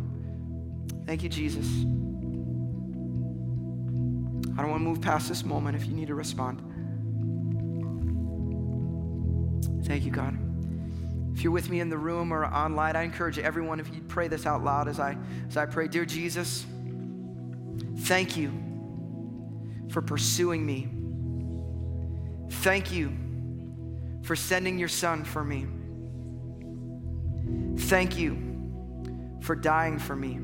Thank 1.07 1.23
you, 1.23 1.29
Jesus. 1.29 1.67
I 4.55 4.61
don't 4.61 4.69
want 4.69 4.81
to 4.81 4.87
move 4.89 5.01
past 5.01 5.27
this 5.27 5.43
moment 5.43 5.75
if 5.75 5.87
you 5.87 5.93
need 5.93 6.09
to 6.09 6.15
respond. 6.15 6.61
Thank 9.85 10.05
you, 10.05 10.11
God. 10.11 10.52
If 11.33 11.43
you're 11.43 11.51
with 11.51 11.69
me 11.69 11.79
in 11.79 11.89
the 11.89 11.97
room 11.97 12.31
or 12.31 12.45
online, 12.45 12.95
I 12.95 13.03
encourage 13.03 13.39
everyone 13.39 13.79
if 13.79 13.93
you 13.93 14.01
pray 14.01 14.27
this 14.27 14.45
out 14.45 14.63
loud 14.63 14.87
as 14.87 14.99
I 14.99 15.17
as 15.47 15.57
I 15.57 15.65
pray, 15.65 15.87
dear 15.87 16.05
Jesus, 16.05 16.65
thank 18.01 18.37
you 18.37 18.51
for 19.89 20.01
pursuing 20.01 20.65
me. 20.65 20.89
Thank 22.61 22.91
you 22.91 23.17
for 24.23 24.35
sending 24.35 24.77
your 24.77 24.87
son 24.87 25.23
for 25.23 25.43
me. 25.43 25.67
Thank 27.77 28.17
you 28.17 29.39
for 29.41 29.55
dying 29.55 29.99
for 29.99 30.15
me. 30.15 30.39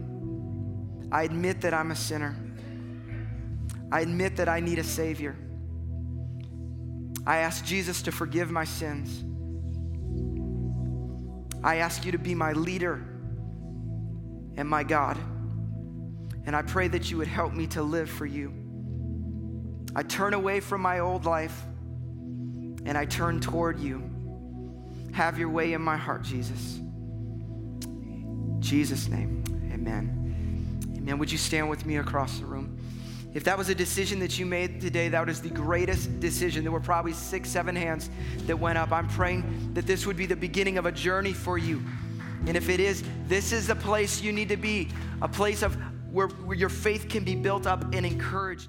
I 1.12 1.24
admit 1.24 1.62
that 1.62 1.74
I'm 1.74 1.92
a 1.92 1.96
sinner. 1.96 2.36
I 3.92 4.02
admit 4.02 4.36
that 4.38 4.50
I 4.50 4.60
need 4.60 4.80
a 4.80 4.84
savior. 4.84 5.36
I 7.26 7.38
ask 7.38 7.64
Jesus 7.64 8.02
to 8.04 8.12
forgive 8.12 8.52
my 8.52 8.64
sins. 8.66 9.24
I 11.64 11.78
ask 11.78 12.06
you 12.06 12.12
to 12.14 12.18
be 12.18 12.36
my 12.36 12.54
leader 12.54 12.96
and 14.56 14.68
my 14.68 14.84
God. 14.84 15.18
And 16.46 16.56
I 16.56 16.62
pray 16.62 16.88
that 16.88 17.12
you 17.12 17.18
would 17.18 17.28
help 17.28 17.54
me 17.54 17.68
to 17.68 17.84
live 17.84 18.10
for 18.10 18.26
you. 18.26 18.54
I 19.96 20.04
turn 20.04 20.34
away 20.34 20.60
from 20.60 20.82
my 20.82 21.00
old 21.00 21.26
life 21.26 21.64
and 22.86 22.98
I 22.98 23.06
turn 23.06 23.40
toward 23.40 23.80
you. 23.80 24.10
Have 25.14 25.38
your 25.38 25.50
way 25.50 25.74
in 25.74 25.82
my 25.82 25.98
heart, 25.98 26.24
Jesus. 26.24 26.78
In 27.84 28.58
Jesus' 28.60 29.08
name, 29.08 29.44
amen. 29.74 30.96
Amen. 30.98 31.18
Would 31.18 31.32
you 31.32 31.38
stand 31.38 31.70
with 31.70 31.86
me 31.86 31.98
across 31.98 32.40
the 32.40 32.46
room? 32.46 32.80
If 33.34 33.44
that 33.44 33.58
was 33.58 33.70
a 33.70 33.76
decision 33.76 34.20
that 34.20 34.40
you 34.40 34.46
made 34.46 34.82
today, 34.82 35.08
that 35.10 35.26
was 35.26 35.40
the 35.40 35.50
greatest 35.50 36.20
decision. 36.20 36.64
There 36.64 36.72
were 36.72 36.80
probably 36.80 37.14
six, 37.14 37.50
seven 37.50 37.76
hands 37.76 38.10
that 38.48 38.58
went 38.58 38.78
up. 38.78 38.92
I'm 38.92 39.08
praying 39.08 39.74
that 39.76 39.86
this 39.86 40.06
would 40.08 40.18
be 40.18 40.26
the 40.26 40.36
beginning 40.36 40.80
of 40.80 40.88
a 40.88 40.92
journey 40.92 41.34
for 41.34 41.58
you. 41.58 41.84
And 42.48 42.58
if 42.58 42.70
it 42.70 42.80
is, 42.80 43.04
this 43.28 43.52
is 43.52 43.68
the 43.68 43.76
place 43.76 44.22
you 44.22 44.34
need 44.34 44.50
to 44.50 44.58
be 44.58 44.90
a 45.22 45.28
place 45.28 45.62
of 45.62 45.78
where, 46.12 46.28
where 46.28 46.58
your 46.58 46.70
faith 46.70 47.08
can 47.08 47.24
be 47.24 47.36
built 47.36 47.68
up 47.68 47.94
and 47.94 48.06
encouraged. 48.06 48.68